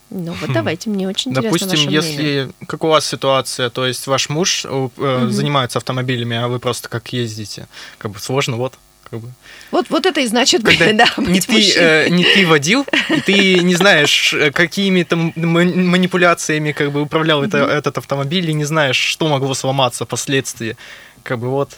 Ну 0.09 0.33
вот 0.33 0.51
давайте, 0.51 0.89
мне 0.89 1.07
очень 1.07 1.31
интересно 1.31 1.49
Допустим, 1.59 1.69
ваше 1.69 1.87
мнение. 1.87 2.35
если 2.35 2.65
как 2.67 2.83
у 2.83 2.87
вас 2.87 3.05
ситуация, 3.05 3.69
то 3.69 3.85
есть 3.85 4.05
ваш 4.05 4.29
муж 4.29 4.63
э, 4.65 4.89
Мгм. 4.95 5.31
занимается 5.31 5.79
автомобилями, 5.79 6.37
а 6.37 6.47
вы 6.47 6.59
просто 6.59 6.87
как 6.87 7.11
ездите, 7.13 7.67
как 7.97 8.11
бы 8.11 8.19
сложно, 8.19 8.57
вот. 8.57 8.77
Как 9.13 9.21
бы. 9.21 9.29
Вот, 9.69 9.85
вот 9.89 10.07
это 10.07 10.21
и 10.21 10.25
значит, 10.27 10.63
Когда 10.63 10.91
да, 11.05 11.07
не 11.17 11.39
ты, 11.39 11.51
мужчиной. 11.53 11.85
э, 11.85 12.09
не 12.09 12.23
ты 12.23 12.47
водил, 12.47 12.83
и 13.09 13.21
ты 13.21 13.59
не 13.59 13.75
знаешь, 13.75 14.33
э, 14.33 14.49
какими 14.51 15.03
там 15.03 15.31
ма- 15.35 15.65
манипуляциями 15.65 16.71
как 16.71 16.91
бы 16.91 17.01
управлял 17.03 17.43
это- 17.43 17.57
этот 17.59 17.99
автомобиль, 17.99 18.49
и 18.49 18.53
не 18.53 18.65
знаешь, 18.65 18.97
что 18.97 19.27
могло 19.27 19.53
сломаться 19.53 20.05
впоследствии. 20.05 20.75
Как 21.21 21.37
бы 21.37 21.49
вот. 21.49 21.77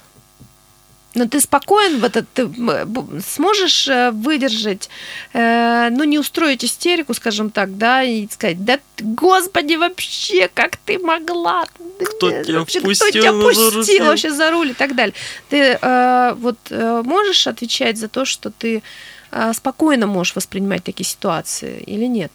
Но 1.15 1.27
ты 1.27 1.39
спокоен 1.39 1.99
в 1.99 2.03
этот, 2.03 2.25
ты 2.33 2.45
б- 2.45 3.21
сможешь 3.25 3.87
э, 3.87 4.11
выдержать, 4.11 4.89
э, 5.33 5.89
ну, 5.89 6.03
не 6.03 6.19
устроить 6.19 6.63
истерику, 6.65 7.13
скажем 7.13 7.49
так, 7.51 7.77
да, 7.77 8.03
и 8.03 8.27
сказать, 8.29 8.63
да, 8.65 8.79
господи, 8.99 9.75
вообще, 9.75 10.49
как 10.53 10.75
ты 10.75 10.99
могла? 10.99 11.65
Да 11.99 12.05
Кто 12.05 12.29
нет, 12.29 12.45
тебя 12.45 12.59
вообще, 12.59 12.79
впустил 12.81 13.07
Кто 13.07 13.19
тебя 13.19 13.31
на 13.31 13.53
за 13.53 13.61
руль?» 13.71 13.73
пустил 13.73 14.05
вообще 14.05 14.31
за 14.31 14.51
руль 14.51 14.69
и 14.71 14.73
так 14.73 14.93
далее. 14.95 15.15
Ты 15.49 15.79
э, 15.81 16.33
вот 16.37 16.57
э, 16.69 17.01
можешь 17.05 17.47
отвечать 17.47 17.97
за 17.97 18.09
то, 18.09 18.25
что 18.25 18.51
ты 18.51 18.83
э, 19.31 19.53
спокойно 19.53 20.07
можешь 20.07 20.35
воспринимать 20.35 20.83
такие 20.83 21.07
ситуации 21.07 21.81
или 21.87 22.05
нет? 22.05 22.31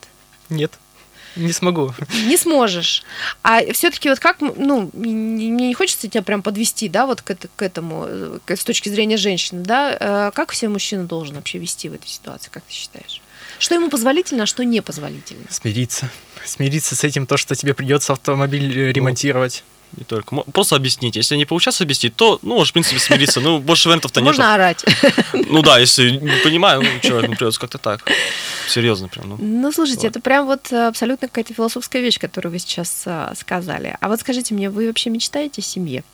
Нет, 0.49 0.73
не 1.37 1.53
смогу. 1.53 1.95
Не 2.27 2.37
сможешь. 2.37 3.03
А 3.43 3.61
все-таки 3.73 4.09
вот 4.09 4.19
как, 4.19 4.41
ну, 4.41 4.91
мне 4.93 5.49
не 5.49 5.75
хочется 5.75 6.09
тебя 6.09 6.23
прям 6.23 6.43
подвести, 6.43 6.89
да, 6.89 7.07
вот 7.07 7.23
к, 7.23 7.31
это- 7.31 7.49
к 7.57 7.63
этому, 7.63 8.05
э, 8.09 8.39
с 8.49 8.65
точки 8.65 8.89
зрения 8.89 9.17
женщины, 9.17 9.63
да, 9.63 9.97
э, 9.99 10.31
как 10.35 10.53
все 10.53 10.69
мужчина 10.69 11.05
должен 11.05 11.37
вообще 11.37 11.59
вести 11.59 11.89
в 11.89 11.95
этой 11.95 12.09
ситуации, 12.09 12.51
как 12.51 12.63
ты 12.65 12.73
считаешь? 12.73 13.21
Что 13.59 13.75
ему 13.75 13.91
позволительно, 13.91 14.45
а 14.45 14.47
что 14.47 14.65
непозволительно? 14.65 15.45
Смириться. 15.51 16.09
Смириться 16.45 16.97
с 16.97 17.05
этим, 17.05 17.27
то, 17.27 17.37
что 17.37 17.55
тебе 17.55 17.75
придется 17.75 18.13
автомобиль 18.15 18.79
э, 18.79 18.93
ремонтировать. 18.93 19.65
Не 19.97 20.05
только. 20.05 20.37
Просто 20.53 20.77
объяснить. 20.77 21.17
Если 21.17 21.37
не 21.37 21.45
получается 21.45 21.85
объяснить, 21.85 22.15
то, 22.15 22.39
ну, 22.43 22.55
можешь, 22.55 22.71
в 22.71 22.73
принципе, 22.73 22.99
смириться. 23.01 23.41
Ну, 23.41 23.59
больше 23.59 23.89
вариантов-то 23.89 24.21
нет. 24.21 24.27
Можно 24.29 24.55
орать. 24.55 24.85
Ну 25.33 25.63
да, 25.63 25.79
если 25.79 26.11
не 26.11 26.43
понимаю, 26.45 26.83
ну, 26.83 26.89
человек, 27.01 27.31
ну, 27.31 27.37
придется 27.37 27.61
как-то 27.61 27.79
так. 27.79 28.09
Серьезно 28.69 29.09
прям, 29.09 29.31
ну. 29.31 29.37
Ну, 29.39 29.73
слушайте, 29.73 30.03
Вот. 30.03 30.11
это 30.11 30.21
прям 30.21 30.47
вот 30.47 30.73
э, 30.73 30.87
абсолютно 30.87 31.29
какая-то 31.29 31.55
философская 31.55 32.03
вещь, 32.03 32.19
которую 32.19 32.53
вы 32.53 32.59
сейчас 32.59 33.03
э, 33.07 33.33
сказали. 33.37 33.97
А 34.01 34.09
вот 34.09 34.21
скажите 34.21 34.55
мне, 34.55 34.71
вы 34.71 34.87
вообще 34.87 35.11
мечтаете 35.11 35.61
о 35.61 35.65
семье? 35.65 36.05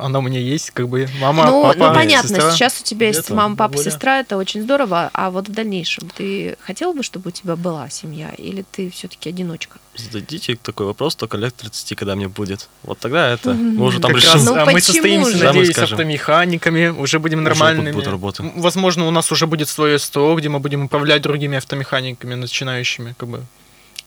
Она 0.00 0.18
у 0.18 0.22
меня 0.22 0.40
есть, 0.40 0.70
как 0.70 0.88
бы 0.88 1.08
мама, 1.20 1.46
ну, 1.46 1.62
папа, 1.62 1.78
ну, 1.78 1.94
понятно, 1.94 2.28
сестра. 2.28 2.50
сейчас 2.52 2.80
у 2.80 2.84
тебя 2.84 3.08
есть 3.08 3.20
Это, 3.20 3.34
мама, 3.34 3.56
папа, 3.56 3.72
бабуля. 3.74 3.90
сестра, 3.90 4.20
это 4.20 4.36
очень 4.36 4.62
здорово. 4.62 5.10
А 5.12 5.30
вот 5.30 5.48
в 5.48 5.52
дальнейшем 5.52 6.08
ты 6.16 6.56
хотел 6.60 6.92
бы, 6.94 7.02
чтобы 7.02 7.28
у 7.28 7.30
тебя 7.30 7.56
была 7.56 7.88
семья, 7.90 8.30
или 8.38 8.64
ты 8.72 8.90
все-таки 8.90 9.28
одиночка? 9.28 9.78
Зададите 9.96 10.56
такой 10.62 10.86
вопрос 10.86 11.14
только 11.16 11.36
лет 11.36 11.54
30, 11.54 11.96
когда 11.98 12.14
мне 12.16 12.28
будет. 12.28 12.68
Вот 12.84 12.98
тогда 12.98 13.28
это, 13.28 13.52
мы 13.52 13.84
уже 13.86 14.00
там 14.00 14.12
решим. 14.16 14.32
раз, 14.34 14.44
Ну, 14.46 14.54
а 14.54 14.64
мы 14.64 14.80
состоимся, 14.80 15.36
же? 15.36 15.44
Надеюсь, 15.44 15.72
скажем. 15.72 15.94
автомеханиками, 15.98 16.88
уже 16.88 17.18
будем 17.18 17.40
Уже 17.40 17.48
нормальными. 17.48 17.92
будет 17.92 18.06
работа. 18.08 18.42
М, 18.42 18.52
Возможно, 18.60 19.06
у 19.06 19.10
нас 19.10 19.30
уже 19.32 19.46
будет 19.46 19.68
свое 19.68 19.98
СТО, 19.98 20.34
где 20.36 20.48
мы 20.48 20.60
будем 20.60 20.84
управлять 20.84 21.22
другими 21.22 21.58
автомеханиками, 21.58 22.34
начинающими, 22.34 23.14
как 23.18 23.28
бы. 23.28 23.42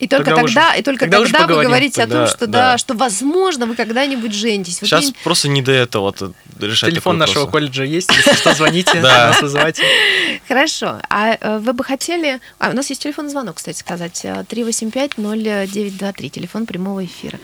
И 0.03 0.07
только 0.07 0.25
Тогда 0.31 0.41
тогда, 0.41 0.61
уже- 0.69 0.79
и 0.79 0.83
только 0.83 0.99
тогда 1.05 1.17
тогда, 1.23 1.55
вы 1.55 1.63
говорите 1.63 2.03
о 2.03 2.07
том, 2.07 2.27
что 2.27 2.45
да, 2.47 2.71
да. 2.73 2.77
что 2.77 2.93
возможно 2.93 3.65
вы 3.65 3.75
когда-нибудь 3.75 4.33
женитесь. 4.33 4.81
Вот 4.81 4.87
Сейчас 4.89 5.05
я- 5.05 5.13
просто 5.23 5.47
не 5.47 5.61
до 5.61 5.71
этого 5.71 6.13
э, 6.19 6.31
решать 6.59 6.89
Телефон 6.91 7.17
нашего 7.17 7.45
вопрос. 7.45 7.51
колледжа 7.53 7.83
есть, 7.85 8.11
если 8.11 8.33
что, 8.33 8.53
звоните, 8.53 8.99
нас 9.01 9.41
вызывайте. 9.41 9.81
Хорошо. 10.47 10.97
А 11.09 11.37
э, 11.39 11.59
вы 11.59 11.71
бы 11.73 11.83
хотели... 11.85 12.39
А, 12.59 12.71
у 12.71 12.73
нас 12.73 12.89
есть 12.89 13.01
телефонный 13.03 13.29
звонок, 13.31 13.55
кстати 13.55 13.77
сказать. 13.79 14.19
Э, 14.25 14.43
385-0923, 14.49 16.29
телефон 16.29 16.65
прямого 16.65 17.05
эфира. 17.05 17.39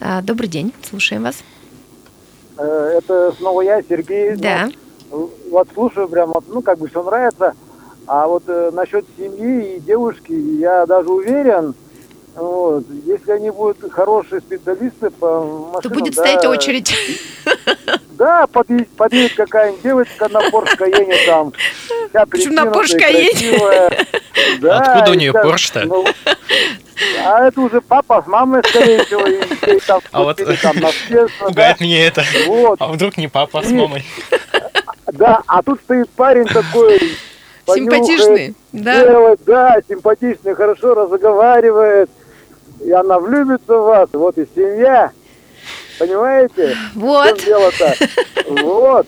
А, 0.00 0.22
Добрый 0.22 0.48
день, 0.48 0.72
слушаем 0.88 1.24
вас. 1.24 1.36
Э, 2.58 2.98
Это 2.98 3.32
снова 3.38 3.62
я, 3.62 3.82
Сергей. 3.82 4.36
Да. 4.36 4.68
Вот 5.10 5.68
слушаю 5.74 6.08
прям, 6.08 6.32
вот, 6.32 6.44
ну, 6.48 6.62
как 6.62 6.78
бы 6.78 6.88
все 6.88 7.02
нравится. 7.02 7.54
А 8.06 8.26
вот 8.26 8.44
э, 8.48 8.70
насчет 8.72 9.04
семьи 9.16 9.76
и 9.76 9.80
девушки, 9.80 10.32
я 10.60 10.84
даже 10.86 11.08
уверен, 11.08 11.74
вот, 12.34 12.84
если 13.06 13.32
они 13.32 13.50
будут 13.50 13.92
хорошие 13.92 14.40
специалисты 14.40 15.10
по 15.10 15.42
машинам... 15.44 15.82
То 15.82 15.88
будет 15.90 16.14
да, 16.14 16.22
стоять 16.22 16.44
очередь. 16.44 16.94
Да, 18.16 18.46
подъедет, 18.46 18.88
подъедет 18.90 19.34
какая-нибудь 19.34 19.82
девочка 19.82 20.28
на 20.28 20.38
Porsche 20.48 20.78
Cayenne 20.78 21.16
там, 21.26 21.52
Почему 22.30 22.54
на 22.54 22.60
Cayenne? 22.62 23.30
красивая. 23.32 24.06
Да, 24.60 24.78
Откуда 24.78 25.10
у 25.10 25.14
и 25.14 25.16
нее 25.16 25.32
Porsche-то? 25.32 25.84
ну, 25.84 26.04
А 27.24 27.48
это 27.48 27.60
уже 27.60 27.80
папа 27.80 28.22
с 28.22 28.28
мамой, 28.28 28.62
скорее 28.68 29.04
всего, 29.04 29.26
и 29.26 29.40
ей 29.66 29.80
там 29.80 30.00
А 30.12 30.22
вот 30.22 30.36
там 30.36 30.76
наследство, 30.76 31.28
да. 31.40 31.46
Пугает 31.48 31.80
меня 31.80 32.06
это. 32.06 32.24
Вот, 32.46 32.80
А 32.80 32.86
вдруг 32.88 33.16
не 33.16 33.26
папа 33.26 33.62
с 33.62 33.70
И- 33.70 33.74
мамой? 33.74 34.04
да, 35.12 35.42
а 35.48 35.62
тут 35.62 35.80
стоит 35.80 36.08
парень 36.10 36.46
такой... 36.46 37.00
Симпатичный, 37.66 38.54
да? 38.72 39.04
делает, 39.04 39.40
да, 39.46 39.78
симпатичный, 39.88 40.54
хорошо 40.54 40.94
разговаривает. 40.94 42.10
и 42.84 42.90
она 42.90 43.18
влюбится 43.18 43.78
в 43.78 43.84
вас, 43.84 44.08
вот 44.12 44.36
и 44.38 44.46
семья. 44.54 45.10
Понимаете? 45.98 46.76
Вот. 46.94 47.42
дело-то? 47.44 47.94
Вот, 48.62 49.06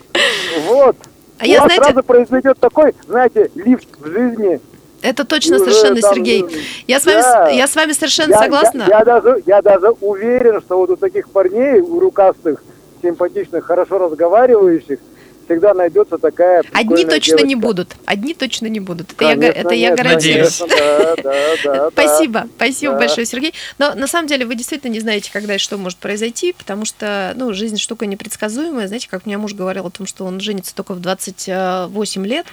вот. 0.68 0.96
А 1.38 1.46
я, 1.46 1.60
вас 1.60 1.66
знаете, 1.66 1.84
сразу 1.84 2.02
произойдет 2.02 2.58
такой, 2.58 2.94
знаете, 3.06 3.50
лифт 3.54 3.88
в 3.98 4.06
жизни. 4.06 4.58
это 5.02 5.24
точно 5.26 5.58
совершенно, 5.58 6.00
там, 6.00 6.14
Сергей. 6.14 6.44
Я 6.86 6.98
с 6.98 7.04
вами, 7.04 7.20
да. 7.20 7.48
я 7.50 7.66
с 7.66 7.74
вами 7.76 7.92
совершенно 7.92 8.32
Я- 8.32 8.38
согласна. 8.38 8.84
Я, 8.88 8.98
я 8.98 9.04
даже, 9.04 9.42
я 9.44 9.62
даже 9.62 9.88
уверен, 10.00 10.60
что 10.62 10.78
вот 10.78 10.90
у 10.90 10.96
таких 10.96 11.28
парней, 11.28 11.80
у 11.80 12.00
рукастых, 12.00 12.62
симпатичных, 13.02 13.64
хорошо 13.64 13.98
разговаривающих, 13.98 14.98
всегда 15.46 15.72
найдется 15.74 16.18
такая 16.18 16.62
Одни 16.72 17.04
точно 17.04 17.36
не 17.42 17.48
девочка. 17.54 17.58
будут. 17.66 17.96
Одни 18.04 18.34
точно 18.34 18.66
не 18.66 18.80
будут. 18.80 19.12
Это, 19.12 19.24
я, 19.24 19.34
Конечно, 19.36 19.70
я 19.70 19.88
нет, 19.90 19.96
гарантирую. 19.98 20.50
конечно, 20.50 20.66
Да, 20.68 21.16
да, 21.16 21.22
да, 21.22 21.56
да. 21.64 21.90
Спасибо, 21.90 22.48
спасибо 22.56 22.94
большое, 22.96 23.26
Сергей. 23.26 23.54
Но 23.78 23.94
на 23.94 24.06
самом 24.06 24.28
деле 24.28 24.44
вы 24.44 24.54
действительно 24.54 24.92
не 24.92 25.00
знаете, 25.00 25.30
когда 25.32 25.54
и 25.54 25.58
что 25.58 25.78
может 25.78 25.98
произойти, 25.98 26.52
потому 26.52 26.84
что, 26.84 27.32
ну, 27.36 27.52
жизнь 27.54 27.78
штука 27.78 28.06
непредсказуемая. 28.06 28.88
Знаете, 28.88 29.08
как 29.08 29.26
мне 29.26 29.38
муж 29.38 29.54
говорил 29.54 29.86
о 29.86 29.90
том, 29.90 30.06
что 30.06 30.24
он 30.24 30.40
женится 30.40 30.74
только 30.74 30.94
в 30.94 31.00
28 31.00 32.26
лет, 32.26 32.46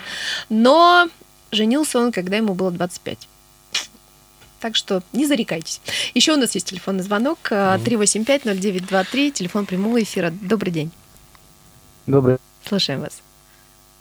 но 0.50 1.10
женился 1.52 2.00
он, 2.00 2.12
когда 2.12 2.38
ему 2.38 2.54
было 2.54 2.72
25. 2.72 3.28
Так 4.60 4.76
что 4.78 5.04
не 5.12 5.26
зарекайтесь. 5.26 5.82
Еще 6.14 6.32
у 6.34 6.38
нас 6.38 6.56
есть 6.56 6.68
телефонный 6.68 7.04
звонок 7.04 7.38
э, 7.52 7.78
385-0923, 7.84 9.32
телефон 9.32 9.66
прямого 9.66 10.02
эфира. 10.02 10.32
Добрый 10.42 10.72
день. 10.72 10.92
Добрый. 12.08 12.38
Слушаем 12.66 13.02
вас. 13.02 13.22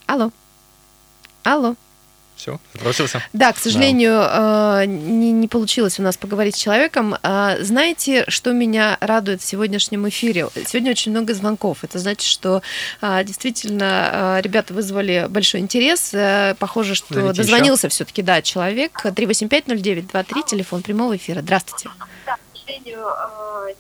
Алло. 0.07 0.31
Алло. 1.43 1.75
Все, 2.37 2.59
забросился. 2.75 3.23
Да, 3.33 3.53
к 3.53 3.59
сожалению, 3.59 4.21
э, 4.21 4.85
не, 4.87 5.31
не 5.31 5.49
получилось 5.49 6.01
у 6.01 6.03
нас 6.03 6.17
поговорить 6.17 6.57
с 6.57 6.59
человеком. 6.59 7.15
А, 7.23 7.57
Знаете, 7.61 8.25
что 8.27 8.53
меня 8.53 8.97
радует 9.01 9.43
в 9.43 9.45
сегодняшнем 9.45 10.09
эфире? 10.09 10.49
Сегодня 10.67 10.91
очень 10.91 11.13
много 11.13 11.35
звонков. 11.35 11.85
Это 11.85 11.99
значит, 11.99 12.27
что 12.27 12.63
а, 13.01 13.23
действительно 13.23 14.41
ребята 14.43 14.75
вызвали 14.75 15.27
большой 15.29 15.61
интерес. 15.61 16.15
Э, 16.15 16.57
Похоже, 16.59 16.95
что 16.95 17.15
Зовите 17.15 17.35
дозвонился 17.35 17.89
все-таки, 17.89 18.23
да, 18.23 18.43
человек. 18.43 19.05
3850923, 19.05 20.47
телефон 20.47 20.83
прямого 20.83 21.17
эфира. 21.17 21.43
Здравствуйте. 21.43 21.91
Да, 22.27 22.37
к 22.37 22.59
сожалению, 22.59 23.07
э, 23.07 23.75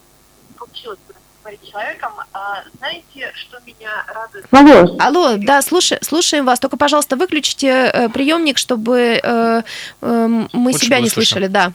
не 0.50 0.56
получилось 0.56 0.98
поговорить 1.42 1.60
с 1.64 1.70
человеком. 1.70 2.12
А 2.32 2.62
Знаете, 2.78 3.32
что 3.34 3.58
меня 3.66 4.04
радует? 4.08 4.46
Алло, 4.50 4.96
Алло, 4.98 5.36
да, 5.36 5.62
слушай, 5.62 5.98
слушаем 6.02 6.44
вас. 6.44 6.60
Только, 6.60 6.76
пожалуйста, 6.76 7.16
выключите 7.16 7.68
э, 7.68 8.08
приемник, 8.08 8.58
чтобы 8.58 9.20
э, 9.22 9.62
э, 10.00 10.26
мы 10.52 10.70
Лучше 10.70 10.86
себя 10.86 11.00
не 11.00 11.08
слышали. 11.08 11.46
Да, 11.48 11.72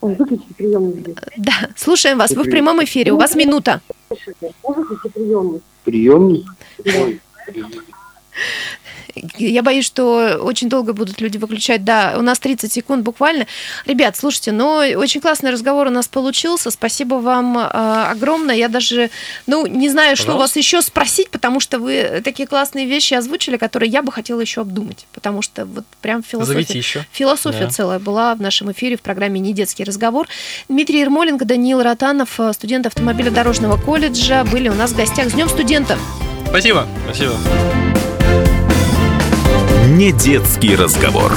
Ой, 0.00 0.14
выключите 0.14 0.54
приемник. 0.54 1.20
да, 1.36 1.70
слушаем 1.76 2.18
вас. 2.18 2.30
Вы 2.32 2.44
в 2.44 2.50
прямом 2.50 2.82
эфире. 2.84 3.12
У 3.12 3.16
вас 3.18 3.34
минута. 3.34 3.80
Выключите 4.62 5.08
приемник. 5.12 5.62
Приемник? 5.84 6.46
Я 9.38 9.62
боюсь, 9.62 9.84
что 9.84 10.38
очень 10.42 10.68
долго 10.68 10.92
будут 10.92 11.20
люди 11.20 11.38
выключать. 11.38 11.84
Да, 11.84 12.14
у 12.18 12.22
нас 12.22 12.38
30 12.38 12.72
секунд 12.72 13.02
буквально. 13.04 13.46
Ребят, 13.86 14.16
слушайте, 14.16 14.52
но 14.52 14.78
очень 14.96 15.20
классный 15.20 15.50
разговор 15.50 15.86
у 15.86 15.90
нас 15.90 16.08
получился. 16.08 16.70
Спасибо 16.70 17.14
вам 17.16 17.58
э, 17.58 17.62
огромное. 17.62 18.54
Я 18.56 18.68
даже, 18.68 19.10
ну, 19.46 19.66
не 19.66 19.88
знаю, 19.88 20.16
что 20.16 20.26
Пожалуйста. 20.26 20.42
вас 20.42 20.56
еще 20.56 20.82
спросить, 20.82 21.30
потому 21.30 21.60
что 21.60 21.78
вы 21.78 22.20
такие 22.24 22.46
классные 22.48 22.86
вещи 22.86 23.14
озвучили, 23.14 23.56
которые 23.56 23.90
я 23.90 24.02
бы 24.02 24.12
хотела 24.12 24.40
еще 24.40 24.60
обдумать. 24.62 25.06
Потому 25.12 25.42
что 25.42 25.64
вот 25.66 25.84
прям 26.00 26.22
философия. 26.22 26.52
Зовите 26.52 26.78
еще. 26.78 27.04
Философия 27.12 27.64
Да. 27.66 27.70
целая 27.70 27.98
была 27.98 28.34
в 28.34 28.40
нашем 28.40 28.72
эфире 28.72 28.96
в 28.96 29.02
программе 29.02 29.40
«Не 29.40 29.52
детский 29.52 29.84
разговор». 29.84 30.26
Дмитрий 30.68 31.00
Ермоленко, 31.00 31.44
Даниил 31.44 31.82
Ротанов, 31.82 32.38
э, 32.40 32.52
студент 32.52 32.86
автомобиледорожного 32.86 33.80
колледжа, 33.80 34.44
были 34.44 34.68
у 34.68 34.74
нас 34.74 34.92
в 34.92 34.96
гостях. 34.96 35.28
С 35.28 35.32
Днем 35.32 35.48
студентов! 35.48 35.98
Спасибо. 36.48 36.86
Спасибо. 37.06 37.34
Не 39.94 40.10
детский 40.10 40.74
разговор. 40.74 41.30